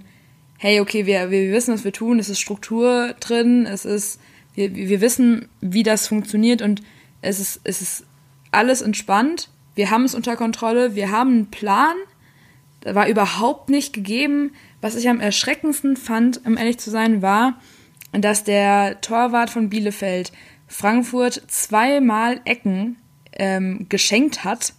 hey, 0.58 0.80
okay, 0.80 1.06
wir, 1.06 1.30
wir 1.30 1.52
wissen, 1.52 1.74
was 1.74 1.84
wir 1.84 1.92
tun, 1.92 2.18
es 2.18 2.28
ist 2.28 2.40
Struktur 2.40 3.14
drin, 3.20 3.66
es 3.66 3.84
ist 3.84 4.20
wir, 4.54 4.74
wir 4.74 5.00
wissen, 5.00 5.48
wie 5.60 5.82
das 5.82 6.06
funktioniert 6.06 6.62
und 6.62 6.82
es 7.20 7.40
ist, 7.40 7.60
es 7.64 7.80
ist 7.80 8.06
alles 8.50 8.82
entspannt. 8.82 9.48
Wir 9.74 9.90
haben 9.90 10.04
es 10.04 10.14
unter 10.14 10.36
Kontrolle. 10.36 10.94
Wir 10.94 11.10
haben 11.10 11.30
einen 11.30 11.50
Plan. 11.50 11.94
Da 12.80 12.94
war 12.94 13.08
überhaupt 13.08 13.70
nicht 13.70 13.92
gegeben. 13.92 14.52
Was 14.80 14.96
ich 14.96 15.08
am 15.08 15.20
erschreckendsten 15.20 15.96
fand, 15.96 16.44
um 16.44 16.58
ehrlich 16.58 16.78
zu 16.78 16.90
sein, 16.90 17.22
war, 17.22 17.60
dass 18.12 18.44
der 18.44 19.00
Torwart 19.00 19.48
von 19.48 19.70
Bielefeld 19.70 20.32
Frankfurt 20.66 21.42
zweimal 21.46 22.40
Ecken 22.44 22.96
ähm, 23.32 23.86
geschenkt 23.88 24.44
hat, 24.44 24.74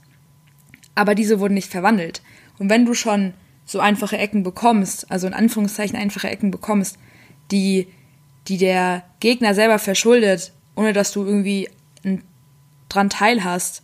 aber 0.95 1.15
diese 1.15 1.39
wurden 1.39 1.53
nicht 1.53 1.71
verwandelt. 1.71 2.21
Und 2.59 2.69
wenn 2.69 2.85
du 2.85 2.93
schon 2.93 3.33
so 3.65 3.79
einfache 3.79 4.17
Ecken 4.17 4.43
bekommst, 4.43 5.09
also 5.11 5.27
in 5.27 5.33
Anführungszeichen 5.33 5.97
einfache 5.97 6.29
Ecken 6.29 6.51
bekommst, 6.51 6.97
die 7.51 7.87
die 8.47 8.57
der 8.57 9.03
Gegner 9.19 9.53
selber 9.53 9.79
verschuldet, 9.79 10.51
ohne 10.75 10.93
dass 10.93 11.11
du 11.11 11.25
irgendwie 11.25 11.69
dran 12.89 13.09
teilhast, 13.09 13.83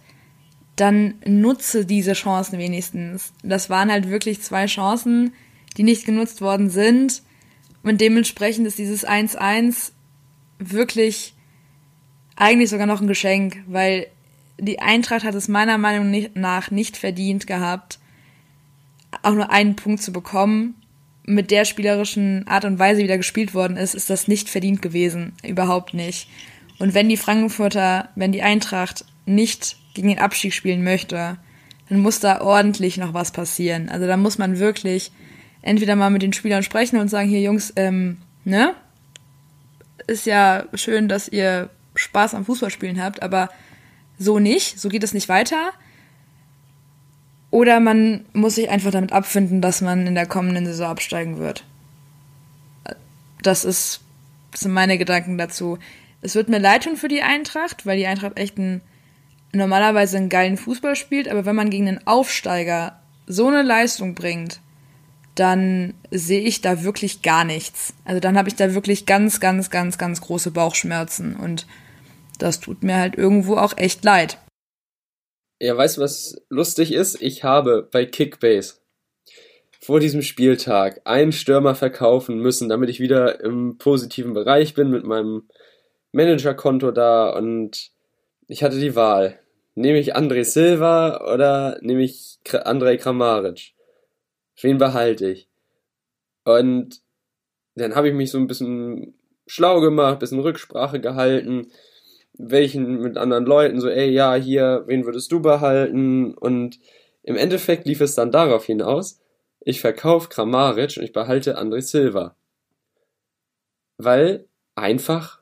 dann 0.76 1.16
nutze 1.26 1.86
diese 1.86 2.14
Chancen 2.14 2.60
wenigstens. 2.60 3.34
Das 3.44 3.70
waren 3.70 3.92
halt 3.92 4.10
wirklich 4.10 4.42
zwei 4.42 4.66
Chancen, 4.66 5.34
die 5.78 5.84
nicht 5.84 6.06
genutzt 6.06 6.42
worden 6.42 6.70
sind. 6.70 7.22
Und 7.84 8.02
dementsprechend 8.02 8.68
ist 8.68 8.78
dieses 8.78 9.08
1-1 9.08 9.92
wirklich 10.58 11.34
eigentlich 12.36 12.70
sogar 12.70 12.86
noch 12.86 13.02
ein 13.02 13.08
Geschenk, 13.08 13.64
weil 13.68 14.08
die 14.60 14.80
Eintracht 14.80 15.24
hat 15.24 15.36
es 15.36 15.48
meiner 15.48 15.78
Meinung 15.78 16.28
nach 16.36 16.72
nicht 16.72 16.98
verdient 16.98 17.48
gehabt, 17.48 18.00
auch 19.24 19.34
nur 19.34 19.52
einen 19.52 19.76
Punkt 19.76 20.04
zu 20.04 20.12
bekommen 20.12 20.76
mit 21.24 21.52
der 21.52 21.66
spielerischen 21.66 22.48
Art 22.48 22.66
und 22.66 22.80
Weise, 22.80 23.04
wie 23.04 23.08
da 23.08 23.18
gespielt 23.18 23.54
worden 23.54 23.78
ist, 23.78 23.94
ist 23.94 24.10
das 24.10 24.28
nicht 24.28 24.50
verdient 24.50 24.82
gewesen. 24.82 25.34
Überhaupt 25.44 25.94
nicht. 25.94 26.28
Und 26.80 26.94
wenn 26.96 27.08
die 27.08 27.18
Frankfurter, 27.18 28.10
wenn 28.16 28.32
die 28.32 28.42
Eintracht 28.42 29.06
nicht 29.26 29.78
gegen 29.94 30.08
den 30.08 30.20
Abstieg 30.20 30.54
spielen 30.54 30.84
möchte, 30.84 31.38
dann 31.88 32.00
muss 32.00 32.20
da 32.20 32.42
ordentlich 32.42 32.98
noch 32.98 33.14
was 33.14 33.32
passieren. 33.32 33.90
Also 33.90 34.08
da 34.08 34.18
muss 34.18 34.40
man 34.40 34.58
wirklich 34.58 35.12
entweder 35.62 35.96
mal 35.96 36.10
mit 36.10 36.24
den 36.24 36.34
Spielern 36.34 36.64
sprechen 36.64 37.00
und 37.00 37.10
sagen, 37.10 37.30
hier 37.30 37.42
Jungs, 37.42 37.74
ähm, 37.76 38.18
ne? 38.44 38.74
Ist 40.08 40.26
ja 40.26 40.66
schön, 40.74 41.08
dass 41.08 41.28
ihr 41.28 41.70
Spaß 41.94 42.34
am 42.34 42.46
Fußballspielen 42.46 43.04
habt, 43.04 43.22
aber 43.22 43.50
so 44.20 44.38
nicht, 44.38 44.80
so 44.80 44.90
geht 44.90 45.04
es 45.04 45.14
nicht 45.14 45.30
weiter. 45.30 45.72
Oder 47.52 47.80
man 47.80 48.26
muss 48.34 48.56
sich 48.56 48.70
einfach 48.70 48.92
damit 48.92 49.12
abfinden, 49.12 49.62
dass 49.62 49.82
man 49.82 50.06
in 50.06 50.14
der 50.14 50.28
kommenden 50.28 50.66
Saison 50.66 50.90
absteigen 50.90 51.40
wird. 51.40 51.64
Das 53.42 53.66
ist, 53.66 54.02
das 54.52 54.62
sind 54.62 54.74
meine 54.74 54.98
Gedanken 54.98 55.38
dazu. 55.38 55.80
Es 56.22 56.36
wird 56.36 56.50
mir 56.50 56.60
leid 56.60 56.84
tun 56.84 56.98
für 56.98 57.08
die 57.08 57.24
Eintracht, 57.24 57.86
weil 57.86 57.98
die 57.98 58.06
Eintracht 58.06 58.38
echt 58.38 58.58
ein, 58.58 58.82
normalerweise 59.54 60.18
einen 60.18 60.30
geilen 60.30 60.58
Fußball 60.58 60.96
spielt, 60.96 61.28
aber 61.28 61.46
wenn 61.46 61.56
man 61.56 61.70
gegen 61.70 61.88
einen 61.88 62.06
Aufsteiger 62.06 63.00
so 63.26 63.48
eine 63.48 63.62
Leistung 63.62 64.14
bringt, 64.14 64.60
dann 65.36 65.94
sehe 66.12 66.42
ich 66.42 66.60
da 66.60 66.84
wirklich 66.84 67.22
gar 67.22 67.46
nichts. 67.46 67.94
Also 68.04 68.20
dann 68.20 68.38
habe 68.38 68.50
ich 68.50 68.56
da 68.56 68.74
wirklich 68.74 69.06
ganz, 69.06 69.40
ganz, 69.40 69.70
ganz, 69.70 69.98
ganz 69.98 70.20
große 70.20 70.52
Bauchschmerzen 70.52 71.36
und 71.36 71.66
das 72.42 72.60
tut 72.60 72.84
mir 72.84 72.98
halt 72.98 73.16
irgendwo 73.16 73.56
auch 73.56 73.78
echt 73.78 74.04
leid. 74.04 74.38
Ja, 75.60 75.76
weißt 75.76 75.98
du, 75.98 76.02
was 76.02 76.42
lustig 76.50 76.94
ist? 76.94 77.22
Ich 77.22 77.44
habe 77.44 77.88
bei 77.92 78.06
Kickbase 78.06 78.76
vor 79.82 80.00
diesem 80.00 80.22
Spieltag 80.22 81.02
einen 81.06 81.32
Stürmer 81.32 81.76
verkaufen 81.76 82.40
müssen, 82.40 82.70
damit 82.70 82.90
ich 82.90 83.00
wieder 83.00 83.44
im 83.44 83.78
positiven 83.78 84.34
Bereich 84.34 84.74
bin 84.74 84.90
mit 84.90 85.06
meinem 85.06 85.50
Managerkonto 86.12 86.92
da 86.92 87.30
und 87.30 87.92
ich 88.48 88.64
hatte 88.64 88.80
die 88.80 88.96
Wahl. 88.96 89.40
Nehme 89.76 90.00
ich 90.00 90.16
André 90.16 90.44
Silva 90.44 91.34
oder 91.34 91.78
nehme 91.82 92.04
ich 92.04 92.40
Andrei 92.64 92.98
Kramaric? 92.98 93.74
Wen 94.62 94.78
behalte 94.78 95.30
ich? 95.30 95.50
Und 96.44 97.02
dann 97.76 97.96
habe 97.96 98.10
ich 98.10 98.14
mich 98.14 98.32
so 98.32 98.38
ein 98.38 98.48
bisschen 98.48 99.14
schlau 99.48 99.80
gemacht, 99.80 100.14
ein 100.14 100.20
bisschen 100.20 100.40
Rücksprache 100.40 101.00
gehalten, 101.00 101.72
welchen 102.40 103.02
mit 103.02 103.18
anderen 103.18 103.46
Leuten, 103.46 103.82
so, 103.82 103.90
ey, 103.90 104.10
ja, 104.10 104.34
hier, 104.36 104.84
wen 104.88 105.06
würdest 105.06 105.32
du 105.32 105.42
behalten? 105.42 106.34
Und 106.34 106.80
im 107.22 107.36
Endeffekt 107.36 107.86
lief 107.86 108.00
es 108.02 108.16
dann 108.16 108.32
darauf 108.32 108.66
hinaus, 108.66 109.20
ich 109.60 109.82
verkaufe 109.82 110.30
Kramaric 110.30 110.98
und 110.98 111.04
ich 111.04 111.12
behalte 111.12 111.60
André 111.60 111.82
Silva. 111.82 112.36
Weil 113.98 114.48
einfach, 114.76 115.42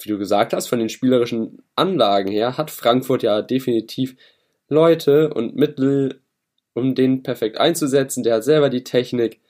wie 0.00 0.08
du 0.08 0.18
gesagt 0.18 0.52
hast, 0.52 0.66
von 0.66 0.80
den 0.80 0.88
spielerischen 0.88 1.62
Anlagen 1.76 2.30
her 2.30 2.58
hat 2.58 2.72
Frankfurt 2.72 3.22
ja 3.22 3.40
definitiv 3.40 4.16
Leute 4.68 5.32
und 5.32 5.54
Mittel, 5.54 6.22
um 6.74 6.96
den 6.96 7.22
perfekt 7.22 7.58
einzusetzen. 7.58 8.24
Der 8.24 8.34
hat 8.34 8.44
selber 8.44 8.68
die 8.68 8.82
Technik. 8.82 9.40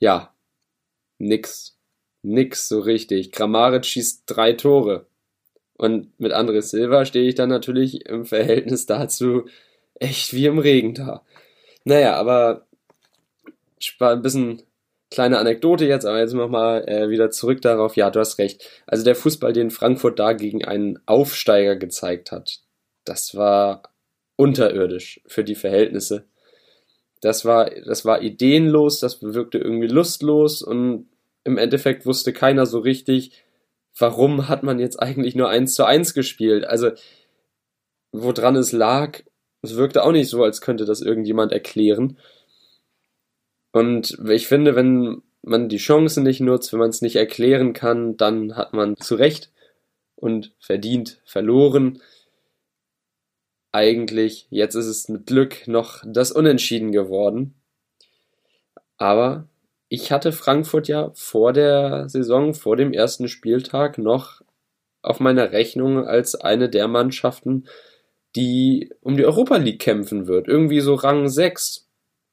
Ja, 0.00 0.34
nix. 1.18 1.78
Nix 2.22 2.68
so 2.68 2.80
richtig. 2.80 3.32
Kramaric 3.32 3.86
schießt 3.86 4.24
drei 4.26 4.52
Tore. 4.52 5.06
Und 5.76 6.18
mit 6.20 6.32
André 6.32 6.62
Silva 6.62 7.04
stehe 7.04 7.28
ich 7.28 7.34
dann 7.34 7.48
natürlich 7.48 8.06
im 8.06 8.24
Verhältnis 8.24 8.86
dazu 8.86 9.46
echt 9.94 10.32
wie 10.34 10.46
im 10.46 10.58
Regen 10.58 10.94
da. 10.94 11.22
Naja, 11.84 12.16
aber 12.16 12.66
ein 13.98 14.22
bisschen 14.22 14.62
kleine 15.10 15.38
Anekdote 15.38 15.86
jetzt, 15.86 16.06
aber 16.06 16.18
jetzt 16.18 16.34
nochmal 16.34 16.88
äh, 16.88 17.08
wieder 17.08 17.30
zurück 17.30 17.62
darauf. 17.62 17.96
Ja, 17.96 18.10
du 18.10 18.20
hast 18.20 18.38
recht. 18.38 18.68
Also 18.86 19.04
der 19.04 19.14
Fußball, 19.14 19.52
den 19.52 19.70
Frankfurt 19.70 20.18
da 20.18 20.32
gegen 20.32 20.64
einen 20.64 20.98
Aufsteiger 21.06 21.76
gezeigt 21.76 22.32
hat, 22.32 22.60
das 23.04 23.36
war 23.36 23.82
unterirdisch 24.36 25.20
für 25.26 25.44
die 25.44 25.54
Verhältnisse. 25.54 26.24
Das 27.20 27.44
war, 27.44 27.70
das 27.70 28.04
war 28.04 28.22
ideenlos, 28.22 29.00
das 29.00 29.22
wirkte 29.22 29.58
irgendwie 29.58 29.86
lustlos 29.86 30.62
und 30.62 31.08
im 31.44 31.58
Endeffekt 31.58 32.06
wusste 32.06 32.32
keiner 32.32 32.66
so 32.66 32.80
richtig, 32.80 33.43
warum 33.98 34.48
hat 34.48 34.62
man 34.62 34.78
jetzt 34.78 35.00
eigentlich 35.00 35.34
nur 35.34 35.48
eins 35.48 35.74
zu 35.74 35.84
eins 35.84 36.14
gespielt? 36.14 36.64
Also, 36.64 36.90
woran 38.12 38.56
es 38.56 38.72
lag, 38.72 39.20
es 39.62 39.76
wirkte 39.76 40.04
auch 40.04 40.12
nicht 40.12 40.28
so, 40.28 40.42
als 40.42 40.60
könnte 40.60 40.84
das 40.84 41.00
irgendjemand 41.00 41.52
erklären. 41.52 42.18
Und 43.72 44.18
ich 44.28 44.46
finde, 44.46 44.76
wenn 44.76 45.22
man 45.42 45.68
die 45.68 45.78
Chance 45.78 46.20
nicht 46.20 46.40
nutzt, 46.40 46.72
wenn 46.72 46.80
man 46.80 46.90
es 46.90 47.02
nicht 47.02 47.16
erklären 47.16 47.72
kann, 47.72 48.16
dann 48.16 48.56
hat 48.56 48.72
man 48.72 48.96
zu 48.96 49.14
Recht 49.14 49.50
und 50.14 50.52
verdient 50.58 51.20
verloren. 51.24 52.00
Eigentlich, 53.72 54.46
jetzt 54.50 54.74
ist 54.74 54.86
es 54.86 55.08
mit 55.08 55.26
Glück 55.26 55.66
noch 55.66 56.02
das 56.06 56.30
Unentschieden 56.30 56.92
geworden. 56.92 57.54
Aber 58.96 59.48
ich 59.94 60.10
hatte 60.10 60.32
Frankfurt 60.32 60.88
ja 60.88 61.10
vor 61.14 61.52
der 61.52 62.08
Saison, 62.08 62.52
vor 62.52 62.76
dem 62.76 62.92
ersten 62.92 63.28
Spieltag 63.28 63.96
noch 63.96 64.42
auf 65.02 65.20
meiner 65.20 65.52
Rechnung 65.52 66.06
als 66.06 66.34
eine 66.34 66.68
der 66.68 66.88
Mannschaften, 66.88 67.66
die 68.34 68.90
um 69.00 69.16
die 69.16 69.24
Europa 69.24 69.56
League 69.56 69.80
kämpfen 69.80 70.26
wird. 70.26 70.48
Irgendwie 70.48 70.80
so 70.80 70.94
Rang 70.94 71.28
6, 71.28 71.88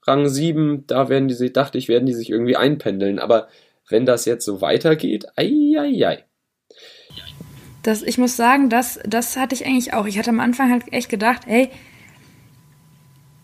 Rang 0.07 0.27
7, 0.27 0.87
da 0.87 1.09
werden 1.09 1.27
die 1.27 1.35
sich, 1.35 1.53
dachte 1.53 1.77
ich, 1.77 1.87
werden 1.87 2.07
die 2.07 2.13
sich 2.13 2.31
irgendwie 2.31 2.55
einpendeln. 2.55 3.19
Aber 3.19 3.47
wenn 3.87 4.05
das 4.05 4.25
jetzt 4.25 4.45
so 4.45 4.61
weitergeht, 4.61 5.27
ei. 5.35 6.23
Das, 7.83 8.01
ich 8.01 8.17
muss 8.17 8.35
sagen, 8.35 8.69
das, 8.69 8.99
das 9.05 9.37
hatte 9.37 9.53
ich 9.53 9.65
eigentlich 9.65 9.93
auch. 9.93 10.05
Ich 10.07 10.17
hatte 10.17 10.29
am 10.29 10.39
Anfang 10.39 10.71
halt 10.71 10.91
echt 10.91 11.09
gedacht, 11.09 11.43
hey, 11.45 11.69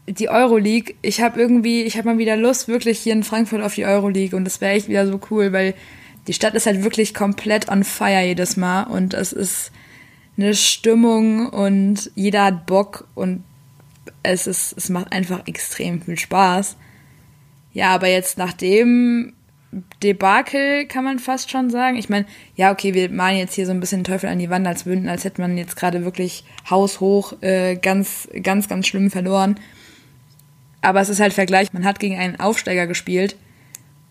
die 0.07 0.29
Euroleague, 0.29 0.95
ich 1.01 1.21
habe 1.21 1.39
irgendwie, 1.39 1.83
ich 1.83 1.97
habe 1.97 2.07
mal 2.07 2.17
wieder 2.17 2.37
Lust 2.37 2.67
wirklich 2.67 2.99
hier 2.99 3.13
in 3.13 3.23
Frankfurt 3.23 3.61
auf 3.61 3.75
die 3.75 3.85
Euroleague 3.85 4.35
und 4.37 4.45
das 4.45 4.61
wäre 4.61 4.73
echt 4.73 4.87
wieder 4.87 5.05
so 5.05 5.19
cool, 5.29 5.51
weil 5.51 5.73
die 6.27 6.33
Stadt 6.33 6.55
ist 6.55 6.65
halt 6.65 6.83
wirklich 6.83 7.13
komplett 7.13 7.69
on 7.69 7.83
fire 7.83 8.23
jedes 8.23 8.57
Mal 8.57 8.83
und 8.83 9.13
es 9.13 9.33
ist 9.33 9.71
eine 10.37 10.53
Stimmung 10.53 11.49
und 11.49 12.11
jeder 12.15 12.45
hat 12.45 12.65
Bock 12.65 13.07
und 13.15 13.43
es 14.23 14.47
ist, 14.47 14.77
es 14.77 14.89
macht 14.89 15.11
einfach 15.11 15.47
extrem 15.47 16.01
viel 16.01 16.17
Spaß. 16.17 16.77
Ja, 17.73 17.93
aber 17.93 18.07
jetzt 18.07 18.37
nach 18.37 18.53
dem 18.53 19.33
Debakel 20.03 20.85
kann 20.87 21.03
man 21.03 21.19
fast 21.19 21.51
schon 21.51 21.69
sagen. 21.69 21.97
Ich 21.97 22.09
meine, 22.09 22.25
ja, 22.55 22.71
okay, 22.71 22.93
wir 22.93 23.09
malen 23.09 23.37
jetzt 23.37 23.55
hier 23.55 23.65
so 23.65 23.71
ein 23.71 23.79
bisschen 23.79 24.03
Teufel 24.03 24.29
an 24.29 24.39
die 24.39 24.49
Wand, 24.49 24.65
als 24.65 24.85
würden, 24.85 25.09
als 25.09 25.25
hätte 25.25 25.41
man 25.41 25.57
jetzt 25.57 25.75
gerade 25.75 26.05
wirklich 26.05 26.45
haushoch 26.69 27.41
äh, 27.41 27.75
ganz, 27.75 28.29
ganz, 28.41 28.67
ganz 28.67 28.87
schlimm 28.87 29.11
verloren. 29.11 29.59
Aber 30.81 31.01
es 31.01 31.09
ist 31.09 31.19
halt 31.19 31.33
Vergleich. 31.33 31.73
Man 31.73 31.85
hat 31.85 31.99
gegen 31.99 32.17
einen 32.17 32.39
Aufsteiger 32.39 32.87
gespielt 32.87 33.35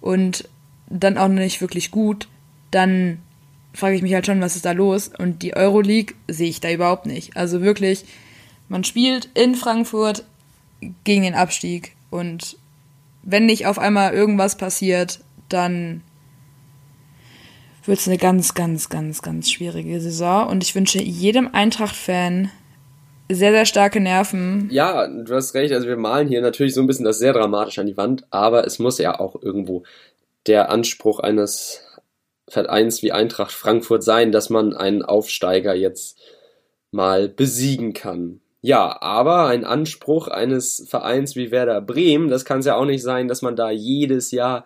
und 0.01 0.49
dann 0.89 1.19
auch 1.19 1.29
nicht 1.29 1.61
wirklich 1.61 1.91
gut. 1.91 2.29
Dann 2.71 3.19
frage 3.73 3.97
ich 3.97 4.03
mich 4.03 4.15
halt 4.15 4.27
schon, 4.27 4.41
was 4.41 4.57
ist 4.57 4.65
da 4.65 4.73
los? 4.73 5.11
Und 5.17 5.43
die 5.43 5.55
Euroleague 5.55 6.15
sehe 6.29 6.49
ich 6.49 6.61
da 6.61 6.71
überhaupt 6.71 7.07
nicht. 7.07 7.37
Also 7.37 7.63
wirklich, 7.63 8.05
man 8.69 8.85
spielt 8.85 9.29
in 9.35 9.55
Frankfurt 9.55 10.25
gegen 11.05 11.23
den 11.23 11.35
Abstieg 11.35 11.93
und 12.11 12.57
wenn 13.23 13.47
nicht 13.47 13.67
auf 13.67 13.79
einmal 13.79 14.15
irgendwas 14.15 14.57
passiert, 14.57 15.21
dann 15.49 16.03
wird 17.85 17.99
es 17.99 18.09
eine 18.09 18.19
ganz, 18.19 18.55
ganz, 18.55 18.89
ganz, 18.89 19.23
ganz 19.23 19.51
schwierige 19.51 20.01
Saison. 20.01 20.49
Und 20.49 20.63
ich 20.63 20.75
wünsche 20.75 21.03
jedem 21.03 21.53
Eintracht-Fan 21.53 22.51
sehr, 23.31 23.53
sehr 23.53 23.67
starke 23.67 24.01
Nerven. 24.01 24.69
Ja, 24.71 25.09
du 25.09 25.35
hast 25.35 25.55
recht. 25.55 25.73
Also 25.73 25.87
wir 25.89 25.97
malen 25.97 26.29
hier 26.29 26.41
natürlich 26.41 26.75
so 26.75 26.81
ein 26.81 26.87
bisschen 26.87 27.05
das 27.05 27.19
sehr 27.19 27.33
dramatisch 27.33 27.79
an 27.79 27.87
die 27.87 27.97
Wand, 27.97 28.25
aber 28.31 28.67
es 28.67 28.79
muss 28.79 28.99
ja 28.99 29.19
auch 29.19 29.41
irgendwo 29.43 29.85
der 30.47 30.71
Anspruch 30.71 31.21
eines 31.21 31.83
Vereins 32.49 33.03
wie 33.03 33.13
Eintracht 33.13 33.53
Frankfurt 33.53 34.05
sein, 34.05 34.31
dass 34.31 34.51
man 34.51 34.75
einen 34.75 35.03
Aufsteiger 35.03 35.75
jetzt 35.75 36.21
mal 36.93 37.29
besiegen 37.29 37.93
kann. 37.93 38.41
Ja, 38.63 39.01
aber 39.01 39.47
ein 39.47 39.65
Anspruch 39.65 40.29
eines 40.29 40.87
Vereins 40.89 41.37
wie 41.37 41.51
Werder 41.51 41.81
Bremen, 41.81 42.29
das 42.29 42.45
kann 42.45 42.61
es 42.61 42.67
ja 42.67 42.77
auch 42.77 42.85
nicht 42.85 43.03
sein, 43.03 43.29
dass 43.29 43.43
man 43.43 43.57
da 43.57 43.71
jedes 43.71 44.31
Jahr 44.31 44.65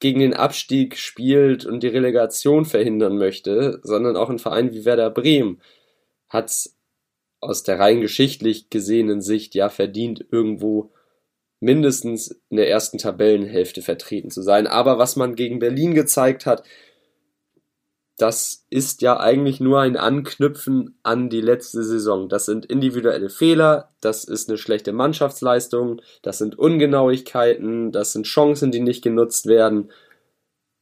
gegen 0.00 0.20
den 0.20 0.34
Abstieg 0.34 0.96
spielt 0.96 1.66
und 1.66 1.82
die 1.82 1.88
Relegation 1.88 2.64
verhindern 2.64 3.18
möchte, 3.18 3.80
sondern 3.82 4.16
auch 4.16 4.30
ein 4.30 4.38
Verein 4.38 4.72
wie 4.72 4.84
Werder 4.84 5.10
Bremen 5.10 5.60
hat 6.28 6.70
aus 7.40 7.62
der 7.62 7.78
rein 7.78 8.00
geschichtlich 8.00 8.70
gesehenen 8.70 9.20
Sicht 9.20 9.54
ja 9.54 9.68
verdient, 9.68 10.24
irgendwo 10.30 10.92
mindestens 11.60 12.40
in 12.50 12.56
der 12.56 12.70
ersten 12.70 12.98
Tabellenhälfte 12.98 13.82
vertreten 13.82 14.30
zu 14.30 14.42
sein. 14.42 14.66
Aber 14.66 14.98
was 14.98 15.16
man 15.16 15.34
gegen 15.34 15.58
Berlin 15.58 15.94
gezeigt 15.94 16.46
hat, 16.46 16.62
das 18.16 18.66
ist 18.68 19.00
ja 19.02 19.18
eigentlich 19.20 19.60
nur 19.60 19.80
ein 19.80 19.96
Anknüpfen 19.96 20.98
an 21.04 21.30
die 21.30 21.40
letzte 21.40 21.84
Saison. 21.84 22.28
Das 22.28 22.46
sind 22.46 22.66
individuelle 22.66 23.30
Fehler, 23.30 23.90
das 24.00 24.24
ist 24.24 24.48
eine 24.48 24.58
schlechte 24.58 24.92
Mannschaftsleistung, 24.92 26.02
das 26.22 26.38
sind 26.38 26.58
Ungenauigkeiten, 26.58 27.92
das 27.92 28.12
sind 28.12 28.26
Chancen, 28.26 28.72
die 28.72 28.80
nicht 28.80 29.04
genutzt 29.04 29.46
werden. 29.46 29.92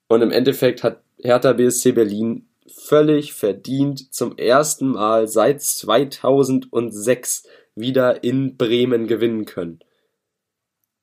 Und 0.09 0.23
im 0.23 0.31
Endeffekt 0.31 0.83
hat 0.83 1.03
Hertha 1.19 1.53
BSC 1.53 1.93
Berlin 1.93 2.49
völlig 2.73 3.33
verdient 3.35 4.13
zum 4.13 4.37
ersten 4.37 4.89
Mal 4.89 5.29
seit 5.29 5.63
2006 5.63 7.47
wieder 7.75 8.25
in 8.25 8.57
Bremen 8.57 9.07
gewinnen 9.07 9.45
können. 9.45 9.81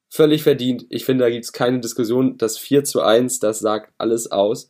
Völlig 0.09 0.43
verdient. 0.43 0.85
Ich 0.89 1.05
finde, 1.05 1.23
da 1.23 1.29
gibt 1.29 1.45
es 1.45 1.53
keine 1.53 1.79
Diskussion. 1.79 2.37
Das 2.37 2.57
4 2.57 2.83
zu 2.83 3.01
1, 3.01 3.39
das 3.39 3.59
sagt 3.59 3.93
alles 3.97 4.31
aus. 4.31 4.69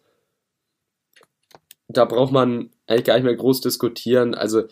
Da 1.89 2.05
braucht 2.05 2.31
man 2.31 2.69
eigentlich 2.87 3.05
gar 3.05 3.15
nicht 3.15 3.25
mehr 3.25 3.35
groß 3.35 3.61
diskutieren. 3.61 4.35
Also, 4.35 4.63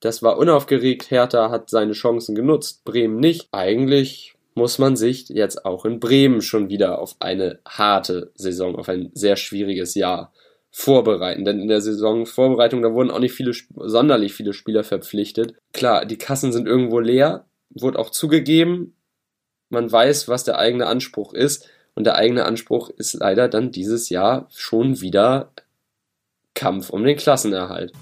das 0.00 0.22
war 0.22 0.38
unaufgeregt. 0.38 1.10
Hertha 1.10 1.50
hat 1.50 1.70
seine 1.70 1.92
Chancen 1.92 2.34
genutzt, 2.34 2.84
Bremen 2.84 3.18
nicht. 3.18 3.48
Eigentlich 3.52 4.34
muss 4.54 4.78
man 4.78 4.96
sich 4.96 5.28
jetzt 5.28 5.64
auch 5.64 5.84
in 5.84 6.00
Bremen 6.00 6.42
schon 6.42 6.68
wieder 6.68 6.98
auf 6.98 7.16
eine 7.20 7.60
harte 7.66 8.30
Saison, 8.34 8.76
auf 8.76 8.88
ein 8.88 9.10
sehr 9.14 9.36
schwieriges 9.36 9.94
Jahr 9.94 10.32
vorbereiten. 10.70 11.44
Denn 11.44 11.60
in 11.60 11.68
der 11.68 11.80
Saisonvorbereitung, 11.80 12.82
da 12.82 12.92
wurden 12.92 13.10
auch 13.10 13.18
nicht 13.18 13.34
viele, 13.34 13.52
sonderlich 13.76 14.34
viele 14.34 14.52
Spieler 14.52 14.84
verpflichtet. 14.84 15.54
Klar, 15.72 16.04
die 16.04 16.18
Kassen 16.18 16.52
sind 16.52 16.66
irgendwo 16.66 17.00
leer, 17.00 17.46
wurde 17.70 17.98
auch 17.98 18.10
zugegeben. 18.10 18.94
Man 19.70 19.90
weiß, 19.90 20.28
was 20.28 20.44
der 20.44 20.58
eigene 20.58 20.86
Anspruch 20.86 21.34
ist. 21.34 21.68
Und 21.94 22.04
der 22.04 22.14
eigene 22.14 22.44
Anspruch 22.44 22.90
ist 22.90 23.14
leider 23.14 23.48
dann 23.48 23.72
dieses 23.72 24.08
Jahr 24.08 24.48
schon 24.54 25.00
wieder 25.00 25.50
Kampf 26.54 26.90
um 26.90 27.02
den 27.04 27.16
Klassenerhalt. 27.16 27.92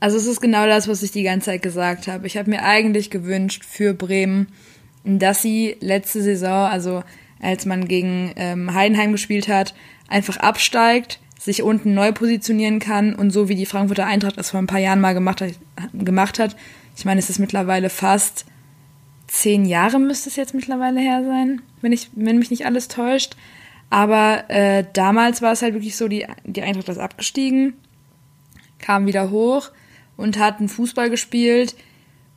Also 0.00 0.16
es 0.16 0.26
ist 0.26 0.40
genau 0.40 0.66
das, 0.66 0.86
was 0.88 1.02
ich 1.02 1.12
die 1.12 1.22
ganze 1.22 1.46
Zeit 1.46 1.62
gesagt 1.62 2.08
habe. 2.08 2.26
Ich 2.26 2.36
habe 2.36 2.50
mir 2.50 2.62
eigentlich 2.62 3.10
gewünscht 3.10 3.64
für 3.64 3.94
Bremen, 3.94 4.48
dass 5.04 5.40
sie 5.40 5.76
letzte 5.80 6.20
Saison, 6.20 6.66
also 6.66 7.04
als 7.40 7.64
man 7.64 7.88
gegen 7.88 8.32
ähm, 8.36 8.74
Heidenheim 8.74 9.12
gespielt 9.12 9.48
hat, 9.48 9.74
einfach 10.08 10.36
absteigt, 10.36 11.20
sich 11.44 11.62
unten 11.62 11.92
neu 11.92 12.10
positionieren 12.12 12.78
kann 12.78 13.14
und 13.14 13.30
so 13.30 13.50
wie 13.50 13.54
die 13.54 13.66
Frankfurter 13.66 14.06
Eintracht 14.06 14.38
das 14.38 14.50
vor 14.50 14.60
ein 14.60 14.66
paar 14.66 14.80
Jahren 14.80 15.02
mal 15.02 15.12
gemacht 15.12 15.42
hat, 15.42 15.50
gemacht 15.92 16.38
hat. 16.38 16.56
Ich 16.96 17.04
meine, 17.04 17.18
es 17.20 17.28
ist 17.28 17.38
mittlerweile 17.38 17.90
fast 17.90 18.46
zehn 19.26 19.66
Jahre 19.66 19.98
müsste 19.98 20.30
es 20.30 20.36
jetzt 20.36 20.54
mittlerweile 20.54 21.00
her 21.00 21.22
sein, 21.22 21.60
wenn 21.82 21.92
ich, 21.92 22.08
wenn 22.14 22.38
mich 22.38 22.50
nicht 22.50 22.64
alles 22.64 22.88
täuscht. 22.88 23.36
Aber 23.90 24.48
äh, 24.48 24.84
damals 24.94 25.42
war 25.42 25.52
es 25.52 25.60
halt 25.60 25.74
wirklich 25.74 25.96
so, 25.96 26.08
die, 26.08 26.26
die 26.44 26.62
Eintracht 26.62 26.88
ist 26.88 26.98
abgestiegen, 26.98 27.74
kam 28.78 29.06
wieder 29.06 29.30
hoch 29.30 29.70
und 30.16 30.38
hat 30.38 30.60
einen 30.60 30.70
Fußball 30.70 31.10
gespielt 31.10 31.76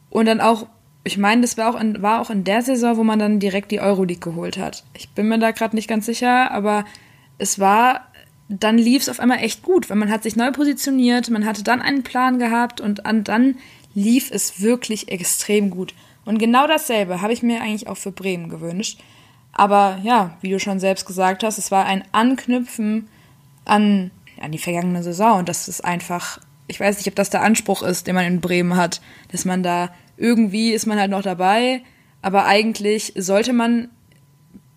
und 0.09 0.25
dann 0.25 0.41
auch, 0.41 0.67
ich 1.05 1.17
meine, 1.17 1.43
das 1.43 1.57
war 1.57 1.73
auch, 1.73 1.79
in, 1.79 2.01
war 2.01 2.19
auch 2.19 2.29
in 2.29 2.43
der 2.43 2.61
Saison, 2.61 2.97
wo 2.97 3.05
man 3.05 3.19
dann 3.19 3.39
direkt 3.39 3.71
die 3.71 3.79
Euroleague 3.79 4.31
geholt 4.31 4.57
hat. 4.57 4.83
Ich 4.93 5.09
bin 5.11 5.29
mir 5.29 5.39
da 5.39 5.51
gerade 5.51 5.77
nicht 5.77 5.87
ganz 5.87 6.05
sicher, 6.05 6.51
aber 6.51 6.83
es 7.37 7.57
war, 7.57 8.07
dann 8.49 8.77
lief 8.77 9.03
es 9.03 9.09
auf 9.09 9.19
einmal 9.19 9.39
echt 9.39 9.63
gut, 9.63 9.89
weil 9.89 9.97
man 9.97 10.11
hat 10.11 10.23
sich 10.23 10.35
neu 10.35 10.51
positioniert, 10.51 11.29
man 11.29 11.45
hatte 11.45 11.63
dann 11.63 11.81
einen 11.81 12.03
Plan 12.03 12.39
gehabt 12.39 12.79
und 12.79 13.05
an, 13.05 13.23
dann 13.23 13.55
lief 13.93 14.31
es 14.31 14.61
wirklich 14.61 15.09
extrem 15.11 15.69
gut. 15.69 15.93
Und 16.23 16.37
genau 16.37 16.67
dasselbe 16.67 17.21
habe 17.21 17.33
ich 17.33 17.43
mir 17.43 17.61
eigentlich 17.61 17.87
auch 17.87 17.97
für 17.97 18.11
Bremen 18.11 18.49
gewünscht. 18.49 18.99
Aber 19.51 19.99
ja, 20.03 20.37
wie 20.41 20.51
du 20.51 20.59
schon 20.59 20.79
selbst 20.79 21.05
gesagt 21.05 21.43
hast, 21.43 21.57
es 21.57 21.71
war 21.71 21.85
ein 21.85 22.03
Anknüpfen 22.11 23.07
an, 23.65 24.11
an 24.39 24.51
die 24.51 24.57
vergangene 24.57 25.03
Saison. 25.03 25.39
Und 25.39 25.49
das 25.49 25.67
ist 25.67 25.83
einfach, 25.83 26.39
ich 26.67 26.79
weiß 26.79 26.97
nicht, 26.97 27.07
ob 27.07 27.15
das 27.15 27.29
der 27.29 27.41
Anspruch 27.41 27.81
ist, 27.81 28.07
den 28.07 28.15
man 28.15 28.25
in 28.25 28.41
Bremen 28.41 28.75
hat, 28.75 29.01
dass 29.31 29.45
man 29.45 29.63
da 29.63 29.89
irgendwie 30.17 30.71
ist 30.71 30.87
man 30.87 30.99
halt 30.99 31.11
noch 31.11 31.21
dabei, 31.21 31.81
aber 32.21 32.45
eigentlich 32.45 33.13
sollte 33.15 33.53
man 33.53 33.89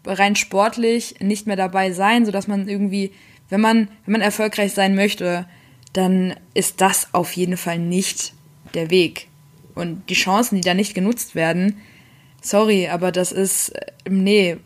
rein 0.05 0.37
sportlich 0.37 1.17
nicht 1.21 1.47
mehr 1.47 1.57
dabei 1.57 1.93
sein, 1.93 2.25
sodass 2.25 2.47
man 2.47 2.69
irgendwie, 2.69 3.13
wenn 3.51 3.61
man, 3.61 3.89
wenn 4.05 4.13
man 4.13 4.21
erfolgreich 4.21 4.73
sein 4.73 4.95
möchte, 4.95 5.47
dann 5.93 6.35
ist 6.55 6.81
das 6.81 7.09
auf 7.13 7.33
jeden 7.33 7.57
Fall 7.57 7.79
nicht 7.79 8.33
der 8.75 8.91
Weg. 8.91 9.29
Und 9.75 10.09
die 10.09 10.15
Chancen, 10.15 10.57
die 10.57 10.61
da 10.61 10.75
nicht 10.75 10.95
genutzt 10.95 11.35
werden, 11.35 11.81
sorry, 12.41 12.89
aber 12.89 13.13
das 13.13 13.33
ist, 13.33 13.71
äh, 13.71 13.93
nee, 14.09 14.57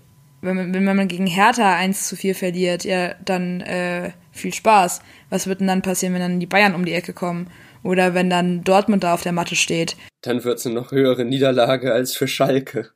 wenn 0.42 0.56
man, 0.56 0.74
wenn 0.74 0.96
man 0.96 1.08
gegen 1.08 1.26
Hertha 1.26 1.74
1 1.74 2.06
zu 2.08 2.16
4 2.16 2.34
verliert, 2.34 2.84
ja, 2.84 3.14
dann 3.24 3.60
äh, 3.62 4.10
viel 4.30 4.52
Spaß. 4.52 5.00
Was 5.30 5.46
wird 5.46 5.60
denn 5.60 5.68
dann 5.68 5.82
passieren, 5.82 6.12
wenn 6.14 6.20
dann 6.20 6.40
die 6.40 6.46
Bayern 6.46 6.74
um 6.74 6.84
die 6.84 6.92
Ecke 6.92 7.14
kommen? 7.14 7.50
Oder 7.82 8.14
wenn 8.14 8.30
dann 8.30 8.62
Dortmund 8.64 9.04
da 9.04 9.14
auf 9.14 9.22
der 9.22 9.32
Matte 9.32 9.56
steht? 9.56 9.96
Dann 10.22 10.44
wird 10.44 10.58
es 10.58 10.66
eine 10.66 10.74
noch 10.74 10.90
höhere 10.90 11.24
Niederlage 11.24 11.92
als 11.92 12.14
für 12.14 12.28
Schalke. 12.28 12.90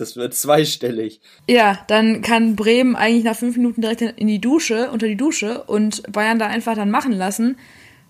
Das 0.00 0.16
wird 0.16 0.32
zweistellig. 0.32 1.20
Ja, 1.46 1.84
dann 1.86 2.22
kann 2.22 2.56
Bremen 2.56 2.96
eigentlich 2.96 3.24
nach 3.24 3.36
fünf 3.36 3.58
Minuten 3.58 3.82
direkt 3.82 4.00
in 4.00 4.28
die 4.28 4.40
Dusche, 4.40 4.90
unter 4.90 5.06
die 5.06 5.16
Dusche 5.16 5.64
und 5.64 6.10
Bayern 6.10 6.38
da 6.38 6.46
einfach 6.46 6.74
dann 6.74 6.90
machen 6.90 7.12
lassen. 7.12 7.58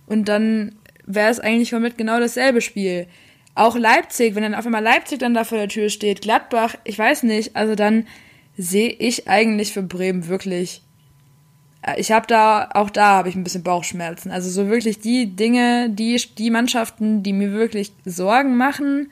Und 0.06 0.28
dann 0.28 0.76
wäre 1.04 1.32
es 1.32 1.40
eigentlich 1.40 1.72
komplett 1.72 1.98
genau 1.98 2.20
dasselbe 2.20 2.60
Spiel. 2.60 3.08
Auch 3.56 3.76
Leipzig, 3.76 4.36
wenn 4.36 4.44
dann 4.44 4.54
auf 4.54 4.66
einmal 4.66 4.84
Leipzig 4.84 5.18
dann 5.18 5.34
da 5.34 5.42
vor 5.42 5.58
der 5.58 5.66
Tür 5.66 5.88
steht, 5.88 6.20
Gladbach, 6.20 6.76
ich 6.84 6.96
weiß 6.96 7.24
nicht, 7.24 7.56
also 7.56 7.74
dann 7.74 8.06
sehe 8.56 8.90
ich 8.90 9.26
eigentlich 9.26 9.72
für 9.72 9.82
Bremen 9.82 10.28
wirklich. 10.28 10.82
Äh, 11.82 12.00
ich 12.00 12.12
habe 12.12 12.28
da, 12.28 12.68
auch 12.72 12.90
da 12.90 13.16
habe 13.16 13.30
ich 13.30 13.34
ein 13.34 13.42
bisschen 13.42 13.64
Bauchschmerzen. 13.64 14.30
Also 14.30 14.48
so 14.48 14.68
wirklich 14.68 15.00
die 15.00 15.34
Dinge, 15.34 15.90
die, 15.90 16.22
die 16.38 16.50
Mannschaften, 16.50 17.24
die 17.24 17.32
mir 17.32 17.50
wirklich 17.50 17.90
Sorgen 18.04 18.56
machen, 18.56 19.10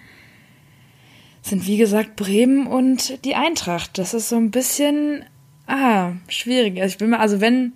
sind 1.49 1.67
wie 1.67 1.77
gesagt 1.77 2.17
Bremen 2.17 2.67
und 2.67 3.25
die 3.25 3.35
Eintracht. 3.35 3.99
Das 3.99 4.15
ist 4.15 4.29
so 4.29 4.37
ein 4.37 4.51
bisschen, 4.51 5.25
ah, 5.67 6.13
schwierig. 6.29 6.81
Also 6.81 6.93
ich 6.93 6.99
bin 6.99 7.11
mal, 7.11 7.21
also 7.21 7.41
wenn, 7.41 7.73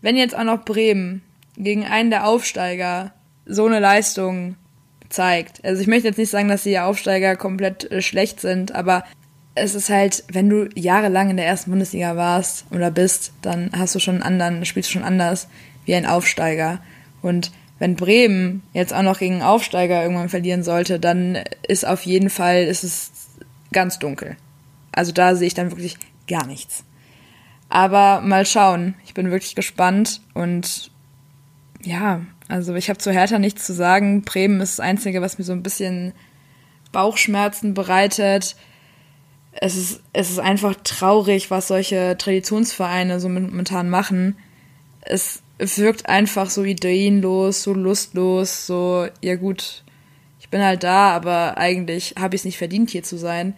wenn 0.00 0.16
jetzt 0.16 0.36
auch 0.36 0.44
noch 0.44 0.64
Bremen 0.64 1.22
gegen 1.56 1.84
einen 1.84 2.10
der 2.10 2.26
Aufsteiger 2.26 3.12
so 3.46 3.66
eine 3.66 3.80
Leistung 3.80 4.56
zeigt. 5.08 5.64
Also 5.64 5.80
ich 5.80 5.86
möchte 5.86 6.08
jetzt 6.08 6.18
nicht 6.18 6.30
sagen, 6.30 6.48
dass 6.48 6.62
die 6.64 6.78
Aufsteiger 6.78 7.36
komplett 7.36 7.90
äh, 7.90 8.02
schlecht 8.02 8.40
sind, 8.40 8.74
aber 8.74 9.04
es 9.54 9.74
ist 9.74 9.88
halt, 9.88 10.24
wenn 10.32 10.48
du 10.48 10.68
jahrelang 10.74 11.30
in 11.30 11.36
der 11.36 11.46
ersten 11.46 11.70
Bundesliga 11.70 12.16
warst 12.16 12.66
oder 12.72 12.90
bist, 12.90 13.32
dann 13.42 13.70
hast 13.76 13.94
du 13.94 14.00
schon 14.00 14.14
einen 14.14 14.40
anderen, 14.40 14.64
spielst 14.64 14.88
du 14.88 14.94
schon 14.94 15.04
anders 15.04 15.48
wie 15.84 15.94
ein 15.94 16.06
Aufsteiger. 16.06 16.80
Und 17.22 17.52
wenn 17.84 17.96
Bremen 17.96 18.62
jetzt 18.72 18.94
auch 18.94 19.02
noch 19.02 19.18
gegen 19.18 19.42
Aufsteiger 19.42 20.02
irgendwann 20.02 20.30
verlieren 20.30 20.62
sollte, 20.62 20.98
dann 20.98 21.38
ist 21.68 21.86
auf 21.86 22.06
jeden 22.06 22.30
Fall, 22.30 22.62
ist 22.62 22.82
es 22.82 23.12
ganz 23.72 23.98
dunkel. 23.98 24.38
Also 24.90 25.12
da 25.12 25.34
sehe 25.34 25.48
ich 25.48 25.52
dann 25.52 25.70
wirklich 25.70 25.98
gar 26.26 26.46
nichts. 26.46 26.82
Aber 27.68 28.22
mal 28.22 28.46
schauen. 28.46 28.94
Ich 29.04 29.12
bin 29.12 29.30
wirklich 29.30 29.54
gespannt 29.54 30.22
und 30.32 30.92
ja, 31.82 32.22
also 32.48 32.74
ich 32.74 32.88
habe 32.88 32.98
zu 32.98 33.12
Hertha 33.12 33.38
nichts 33.38 33.66
zu 33.66 33.74
sagen. 33.74 34.22
Bremen 34.22 34.62
ist 34.62 34.78
das 34.78 34.86
Einzige, 34.86 35.20
was 35.20 35.36
mir 35.36 35.44
so 35.44 35.52
ein 35.52 35.62
bisschen 35.62 36.14
Bauchschmerzen 36.90 37.74
bereitet. 37.74 38.56
Es 39.52 39.76
ist, 39.76 40.00
es 40.14 40.30
ist 40.30 40.38
einfach 40.38 40.74
traurig, 40.84 41.50
was 41.50 41.68
solche 41.68 42.16
Traditionsvereine 42.16 43.20
so 43.20 43.28
momentan 43.28 43.90
machen. 43.90 44.38
Es 45.02 45.43
wirkt 45.58 46.08
einfach 46.08 46.50
so 46.50 46.64
ideenlos, 46.64 47.62
so 47.62 47.72
lustlos, 47.72 48.66
so, 48.66 49.06
ja 49.22 49.36
gut, 49.36 49.84
ich 50.40 50.48
bin 50.48 50.62
halt 50.62 50.82
da, 50.82 51.10
aber 51.10 51.56
eigentlich 51.58 52.14
habe 52.18 52.34
ich 52.34 52.42
es 52.42 52.44
nicht 52.44 52.58
verdient, 52.58 52.90
hier 52.90 53.02
zu 53.02 53.16
sein. 53.16 53.54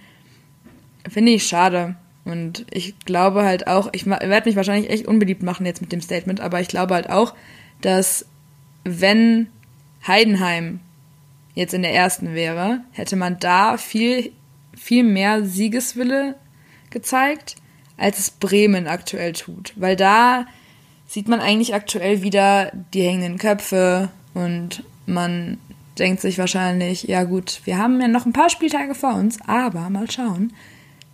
Finde 1.09 1.33
ich 1.33 1.47
schade. 1.47 1.97
Und 2.25 2.67
ich 2.71 2.99
glaube 3.01 3.45
halt 3.45 3.67
auch, 3.67 3.89
ich 3.93 4.07
werde 4.07 4.49
mich 4.49 4.57
wahrscheinlich 4.57 4.91
echt 4.91 5.07
unbeliebt 5.07 5.43
machen 5.43 5.65
jetzt 5.65 5.81
mit 5.81 5.93
dem 5.93 6.01
Statement, 6.01 6.41
aber 6.41 6.61
ich 6.61 6.69
glaube 6.69 6.95
halt 6.95 7.09
auch, 7.09 7.35
dass 7.81 8.27
wenn 8.85 9.49
Heidenheim 10.07 10.81
jetzt 11.55 11.73
in 11.75 11.83
der 11.83 11.95
ersten 11.95 12.35
wäre, 12.35 12.81
hätte 12.93 13.17
man 13.17 13.39
da 13.39 13.77
viel, 13.77 14.33
viel 14.77 15.05
mehr 15.05 15.45
Siegeswille 15.45 16.37
gezeigt, 16.91 17.57
als 17.97 18.19
es 18.19 18.31
Bremen 18.31 18.87
aktuell 18.87 19.33
tut. 19.33 19.73
Weil 19.77 19.97
da 19.97 20.47
sieht 21.07 21.29
man 21.29 21.41
eigentlich 21.41 21.75
aktuell 21.75 22.23
wieder 22.23 22.73
die 22.95 23.03
hängenden 23.03 23.39
Köpfe 23.39 24.09
und 24.35 24.83
man 25.07 25.59
denkt 25.99 26.21
sich 26.21 26.39
wahrscheinlich, 26.39 27.05
ja 27.05 27.25
gut, 27.25 27.61
wir 27.65 27.79
haben 27.79 28.01
ja 28.01 28.09
noch 28.09 28.27
ein 28.27 28.33
paar 28.33 28.51
Spieltage 28.51 28.95
vor 28.95 29.15
uns, 29.15 29.39
aber 29.47 29.89
mal 29.89 30.11
schauen. 30.11 30.53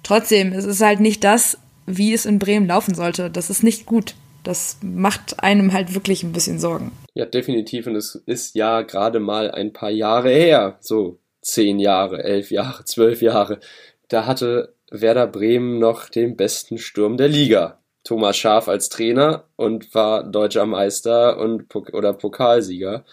Trotzdem, 0.02 0.52
es 0.52 0.64
ist 0.64 0.80
halt 0.80 1.00
nicht 1.00 1.22
das, 1.22 1.58
wie 1.86 2.12
es 2.12 2.26
in 2.26 2.38
Bremen 2.38 2.66
laufen 2.66 2.94
sollte. 2.94 3.30
Das 3.30 3.50
ist 3.50 3.62
nicht 3.62 3.86
gut 3.86 4.14
das 4.42 4.78
macht 4.82 5.42
einem 5.42 5.72
halt 5.72 5.94
wirklich 5.94 6.22
ein 6.22 6.32
bisschen 6.32 6.58
Sorgen. 6.58 6.92
Ja, 7.14 7.26
definitiv. 7.26 7.86
Und 7.86 7.96
es 7.96 8.14
ist 8.26 8.54
ja 8.54 8.82
gerade 8.82 9.20
mal 9.20 9.50
ein 9.50 9.72
paar 9.72 9.90
Jahre 9.90 10.30
her, 10.30 10.76
so 10.80 11.18
zehn 11.40 11.78
Jahre, 11.78 12.22
elf 12.24 12.50
Jahre, 12.50 12.84
zwölf 12.84 13.22
Jahre. 13.22 13.60
Da 14.08 14.26
hatte 14.26 14.74
Werder 14.90 15.26
Bremen 15.26 15.78
noch 15.78 16.08
den 16.08 16.36
besten 16.36 16.78
Sturm 16.78 17.16
der 17.16 17.28
Liga. 17.28 17.78
Thomas 18.04 18.36
Schaf 18.36 18.68
als 18.68 18.88
Trainer 18.88 19.44
und 19.56 19.94
war 19.94 20.24
deutscher 20.24 20.66
Meister 20.66 21.38
und 21.38 21.74
oder 21.92 22.12
Pokalsieger. 22.12 23.04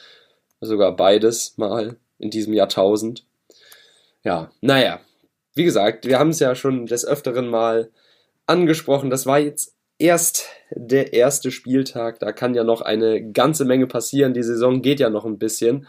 Sogar 0.62 0.96
beides 0.96 1.58
mal 1.58 1.98
in 2.18 2.30
diesem 2.30 2.54
Jahrtausend. 2.54 3.26
Ja, 4.24 4.52
naja. 4.62 5.00
Wie 5.56 5.64
gesagt, 5.64 6.06
wir 6.06 6.20
haben 6.20 6.30
es 6.30 6.40
ja 6.40 6.56
schon 6.56 6.86
des 6.86 7.06
Öfteren 7.06 7.48
mal 7.48 7.92
angesprochen. 8.46 9.10
Das 9.10 9.26
war 9.26 9.40
jetzt 9.40 9.76
erst 9.98 10.48
der 10.72 11.14
erste 11.14 11.52
Spieltag. 11.52 12.20
Da 12.20 12.32
kann 12.32 12.54
ja 12.54 12.64
noch 12.64 12.82
eine 12.82 13.32
ganze 13.32 13.66
Menge 13.66 13.88
passieren. 13.88 14.34
Die 14.34 14.44
Saison 14.44 14.82
geht 14.82 15.00
ja 15.00 15.10
noch 15.10 15.26
ein 15.26 15.38
bisschen. 15.38 15.88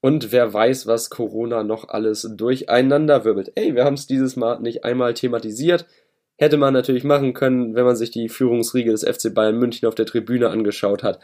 Und 0.00 0.32
wer 0.32 0.52
weiß, 0.52 0.86
was 0.86 1.08
Corona 1.10 1.62
noch 1.62 1.88
alles 1.88 2.28
durcheinander 2.36 3.24
wirbelt. 3.24 3.52
Ey, 3.54 3.74
wir 3.74 3.84
haben 3.84 3.94
es 3.94 4.06
dieses 4.06 4.36
Mal 4.36 4.60
nicht 4.60 4.84
einmal 4.84 5.14
thematisiert. 5.14 5.86
Hätte 6.36 6.56
man 6.56 6.74
natürlich 6.74 7.04
machen 7.04 7.32
können, 7.32 7.74
wenn 7.74 7.84
man 7.84 7.96
sich 7.96 8.10
die 8.10 8.28
Führungsriege 8.28 8.90
des 8.90 9.04
FC 9.04 9.32
Bayern 9.32 9.58
München 9.58 9.86
auf 9.86 9.94
der 9.94 10.06
Tribüne 10.06 10.50
angeschaut 10.50 11.02
hat. 11.02 11.20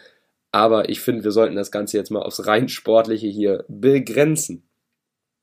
Aber 0.53 0.89
ich 0.89 1.01
finde, 1.01 1.25
wir 1.25 1.33
sollten 1.33 1.57
das 1.57 1.71
Ganze 1.71 1.97
jetzt 1.97 2.11
mal 2.11 2.23
aufs 2.23 2.47
rein 2.47 2.69
Sportliche 2.69 3.27
hier 3.27 3.65
begrenzen. 3.69 4.69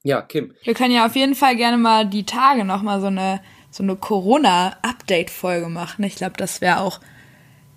Ja, 0.03 0.21
Kim. 0.21 0.53
Wir 0.63 0.73
können 0.73 0.93
ja 0.93 1.05
auf 1.05 1.15
jeden 1.15 1.35
Fall 1.35 1.55
gerne 1.55 1.77
mal 1.77 2.07
die 2.07 2.25
Tage 2.25 2.63
nochmal 2.63 3.01
so 3.01 3.07
eine 3.07 3.41
so 3.69 3.83
eine 3.83 3.95
Corona-Update-Folge 3.95 5.69
machen. 5.69 6.03
Ich 6.03 6.15
glaube, 6.15 6.35
das 6.37 6.61
wäre 6.61 6.79
auch 6.79 6.99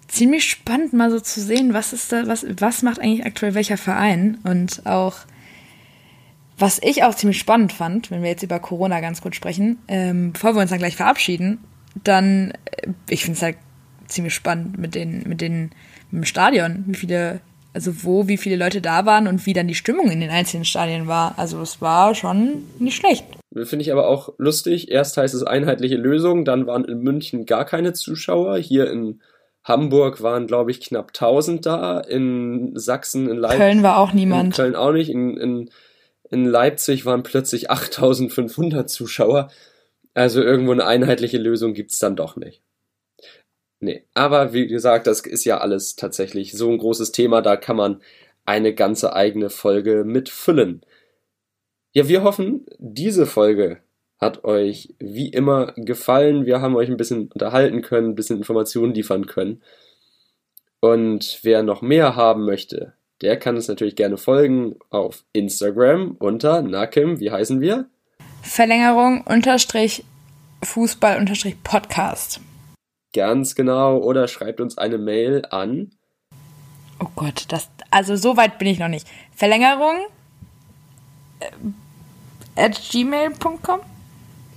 ziemlich 0.09 0.45
spannend, 0.45 0.93
mal 0.93 1.11
so 1.11 1.21
zu 1.21 1.41
sehen, 1.41 1.75
was 1.75 1.93
ist 1.93 2.13
da, 2.13 2.27
was, 2.27 2.45
was 2.59 2.83
macht 2.83 3.01
eigentlich 3.01 3.27
aktuell 3.27 3.55
welcher 3.55 3.77
Verein 3.77 4.39
und 4.45 4.87
auch 4.87 5.19
was 6.59 6.81
ich 6.83 7.05
auch 7.05 7.15
ziemlich 7.15 7.39
spannend 7.39 7.73
fand, 7.73 8.11
wenn 8.11 8.23
wir 8.23 8.29
jetzt 8.29 8.43
über 8.43 8.59
Corona 8.59 9.01
ganz 9.01 9.23
kurz 9.23 9.37
sprechen, 9.37 9.79
ähm, 9.89 10.33
bevor 10.33 10.55
wir 10.55 10.61
uns 10.61 10.71
dann 10.71 10.79
gleich 10.79 10.97
verabschieden, 10.97 11.65
dann, 12.03 12.53
äh, 12.65 12.89
ich 13.09 13.25
finde 13.25 13.37
es 13.37 13.43
halt 13.43 13.57
ziemlich 14.07 14.35
spannend 14.35 14.79
mit 14.79 14.95
den, 14.95 15.29
mit 15.29 15.41
den, 15.41 15.71
mit 16.11 16.23
dem 16.23 16.25
Stadion, 16.25 16.85
wie 16.87 16.95
viele 16.95 17.41
also 17.73 18.03
wo, 18.03 18.27
wie 18.29 18.37
viele 18.37 18.57
Leute 18.57 18.81
da 18.81 19.07
waren 19.07 19.27
und 19.27 19.47
wie 19.47 19.53
dann 19.53 19.69
die 19.69 19.75
Stimmung 19.75 20.11
in 20.11 20.21
den 20.21 20.31
einzelnen 20.31 20.65
Stadien 20.65 21.07
war. 21.07 21.35
Also 21.39 21.61
es 21.61 21.81
war 21.81 22.15
schon 22.15 22.65
nicht 22.79 22.97
schlecht. 22.97 23.25
Finde 23.53 23.83
ich 23.83 23.93
aber 23.93 24.09
auch 24.09 24.33
lustig. 24.39 24.91
Erst 24.91 25.17
heißt 25.17 25.35
es 25.35 25.43
einheitliche 25.43 25.97
Lösung, 25.97 26.45
dann 26.45 26.67
waren 26.67 26.85
in 26.85 27.01
München 27.01 27.47
gar 27.47 27.65
keine 27.65 27.93
Zuschauer. 27.93 28.59
Hier 28.59 28.91
in 28.91 29.21
Hamburg 29.63 30.23
waren, 30.23 30.47
glaube 30.47 30.71
ich, 30.71 30.81
knapp 30.81 31.09
1000 31.09 31.67
da. 31.67 32.01
In 32.01 32.73
Sachsen, 32.75 33.29
in 33.29 33.37
Leipzig. 33.37 33.61
Köln 33.61 33.83
war 33.83 33.99
auch 33.99 34.13
niemand. 34.13 34.59
In 34.59 34.65
Köln 34.65 34.77
auch 34.77 34.93
nicht. 34.93 35.11
In, 35.11 35.37
in, 35.37 35.71
in 36.31 36.47
Leipzig 36.47 37.07
waren 37.07 37.23
plötzlich 37.23 37.71
8500 37.71 38.89
Zuschauer. 38.89 39.51
Also 40.15 40.43
irgendwo 40.43 40.73
eine 40.73 40.87
einheitliche 40.87 41.39
Lösung 41.39 41.75
gibt's 41.75 41.99
dann 41.99 42.17
doch 42.17 42.37
nicht. 42.37 42.63
Nee, 43.81 44.05
aber 44.13 44.53
wie 44.53 44.67
gesagt, 44.67 45.07
das 45.07 45.21
ist 45.21 45.45
ja 45.45 45.59
alles 45.59 45.97
tatsächlich 45.97 46.53
so 46.53 46.71
ein 46.71 46.79
großes 46.79 47.13
Thema, 47.13 47.41
da 47.41 47.57
kann 47.57 47.77
man 47.77 48.03
eine 48.45 48.75
ganze 48.75 49.15
eigene 49.15 49.49
Folge 49.49 50.05
mitfüllen. 50.05 50.85
Ja, 51.93 52.09
wir 52.09 52.23
hoffen, 52.23 52.67
diese 52.79 53.27
Folge 53.27 53.81
hat 54.19 54.45
euch 54.45 54.95
wie 54.99 55.29
immer 55.29 55.73
gefallen. 55.77 56.45
Wir 56.45 56.61
haben 56.61 56.77
euch 56.77 56.89
ein 56.89 56.99
bisschen 56.99 57.29
unterhalten 57.29 57.81
können, 57.81 58.11
ein 58.11 58.15
bisschen 58.15 58.37
Informationen 58.37 58.93
liefern 58.95 59.27
können. 59.27 59.63
Und 60.81 61.41
wer 61.43 61.63
noch 61.63 61.83
mehr 61.83 62.17
haben 62.17 62.45
möchte, 62.45 62.93
der 63.23 63.39
kann 63.39 63.57
uns 63.57 63.69
natürlich 63.69 63.97
gerne 63.97 64.19
folgen 64.19 64.77
auf 64.91 65.25
Instagram 65.33 66.17
unter 66.19 66.63
Nakim. 66.63 67.19
Wie 67.19 67.31
heißen 67.31 67.61
wir? 67.61 67.89
Verlängerung 68.43 69.23
unterstrich 69.23 70.05
Fußball 70.63 71.19
unterstrich 71.19 71.63
Podcast. 71.63 72.41
Ganz 73.15 73.55
genau. 73.55 73.99
Oder 73.99 74.29
schreibt 74.29 74.61
uns 74.61 74.79
eine 74.79 74.99
Mail 74.99 75.45
an. 75.51 75.93
Oh 77.01 77.09
Gott, 77.17 77.47
das, 77.49 77.69
also 77.91 78.15
so 78.17 78.37
weit 78.37 78.59
bin 78.59 78.69
ich 78.69 78.79
noch 78.79 78.89
nicht. 78.89 79.07
Verlängerung 79.35 79.97
äh, 81.41 81.51
at 82.57 82.81
gmail.com? 82.91 83.81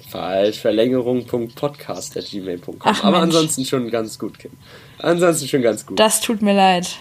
Falsch, 0.09 0.59
Verlängerung.podcast 0.59 2.17
at 2.17 2.25
gmail.com. 2.25 2.77
Aber 2.83 3.11
Mensch. 3.11 3.23
ansonsten 3.23 3.65
schon 3.65 3.89
ganz 3.89 4.19
gut, 4.19 4.37
Kim. 4.37 4.51
Ansonsten 4.99 5.47
schon 5.47 5.61
ganz 5.61 5.85
gut. 5.85 5.99
Das 5.99 6.21
tut 6.21 6.41
mir 6.41 6.53
leid. 6.53 6.97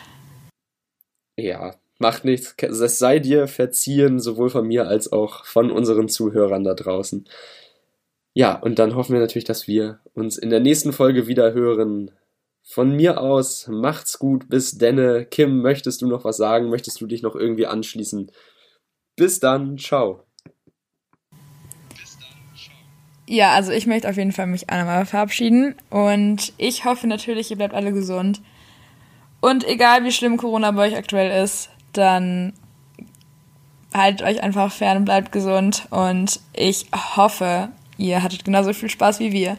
Ja, 1.37 1.75
macht 2.03 2.27
nichts. 2.27 2.55
Es 2.59 2.99
sei 2.99 3.19
dir 3.19 3.49
verziehen, 3.49 4.21
sowohl 4.21 4.51
von 4.51 4.67
mir 4.67 4.87
als 4.87 5.11
auch 5.11 5.47
von 5.47 5.71
unseren 5.71 6.09
Zuhörern 6.09 6.65
da 6.65 6.75
draußen. 6.75 7.27
Ja, 8.35 8.55
und 8.55 8.79
dann 8.79 8.95
hoffen 8.95 9.15
wir 9.15 9.21
natürlich, 9.21 9.45
dass 9.45 9.67
wir 9.67 10.01
uns 10.15 10.37
in 10.37 10.51
der 10.51 10.61
nächsten 10.61 10.93
Folge 10.93 11.27
wieder 11.27 11.55
hören. 11.55 12.11
Von 12.63 12.95
mir 12.95 13.21
aus, 13.21 13.69
macht's 13.69 14.19
gut, 14.19 14.49
bis 14.49 14.79
denne. 14.79 15.25
Kim, 15.25 15.63
möchtest 15.63 16.03
du 16.03 16.07
noch 16.07 16.25
was 16.25 16.37
sagen? 16.37 16.69
Möchtest 16.69 17.01
du 17.01 17.07
dich 17.07 17.23
noch 17.23 17.35
irgendwie 17.35 17.67
anschließen? 17.67 18.31
Bis 19.17 19.41
dann, 19.41 19.79
ciao. 19.79 20.25
Ja, 23.27 23.53
also 23.53 23.73
ich 23.73 23.87
möchte 23.87 24.09
auf 24.09 24.17
jeden 24.17 24.33
Fall 24.33 24.47
mich 24.47 24.69
einmal 24.69 25.07
verabschieden 25.07 25.75
und 25.91 26.53
ich 26.59 26.85
hoffe 26.85 27.07
natürlich, 27.07 27.51
ihr 27.51 27.57
bleibt 27.57 27.75
alle 27.75 27.93
gesund. 27.93 28.43
Und 29.41 29.67
egal 29.67 30.05
wie 30.05 30.13
schlimm 30.13 30.37
Corona 30.37 30.71
bei 30.71 30.87
euch 30.87 30.97
aktuell 30.97 31.43
ist, 31.43 31.69
dann 31.93 32.53
haltet 33.95 34.27
euch 34.27 34.43
einfach 34.43 34.73
fern 34.73 35.05
bleibt 35.05 35.33
gesund 35.33 35.87
und 35.91 36.41
ich 36.55 36.87
hoffe, 37.17 37.69
Ihr 37.99 38.23
hattet 38.23 38.45
genauso 38.45 38.73
viel 38.73 38.91
Spaß 38.91 39.21
wie 39.21 39.33
wir. 39.33 39.53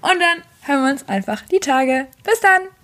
Und 0.00 0.18
dann 0.18 0.42
hören 0.62 0.84
wir 0.84 0.92
uns 0.92 1.08
einfach 1.08 1.42
die 1.42 1.60
Tage. 1.60 2.06
Bis 2.24 2.40
dann! 2.40 2.81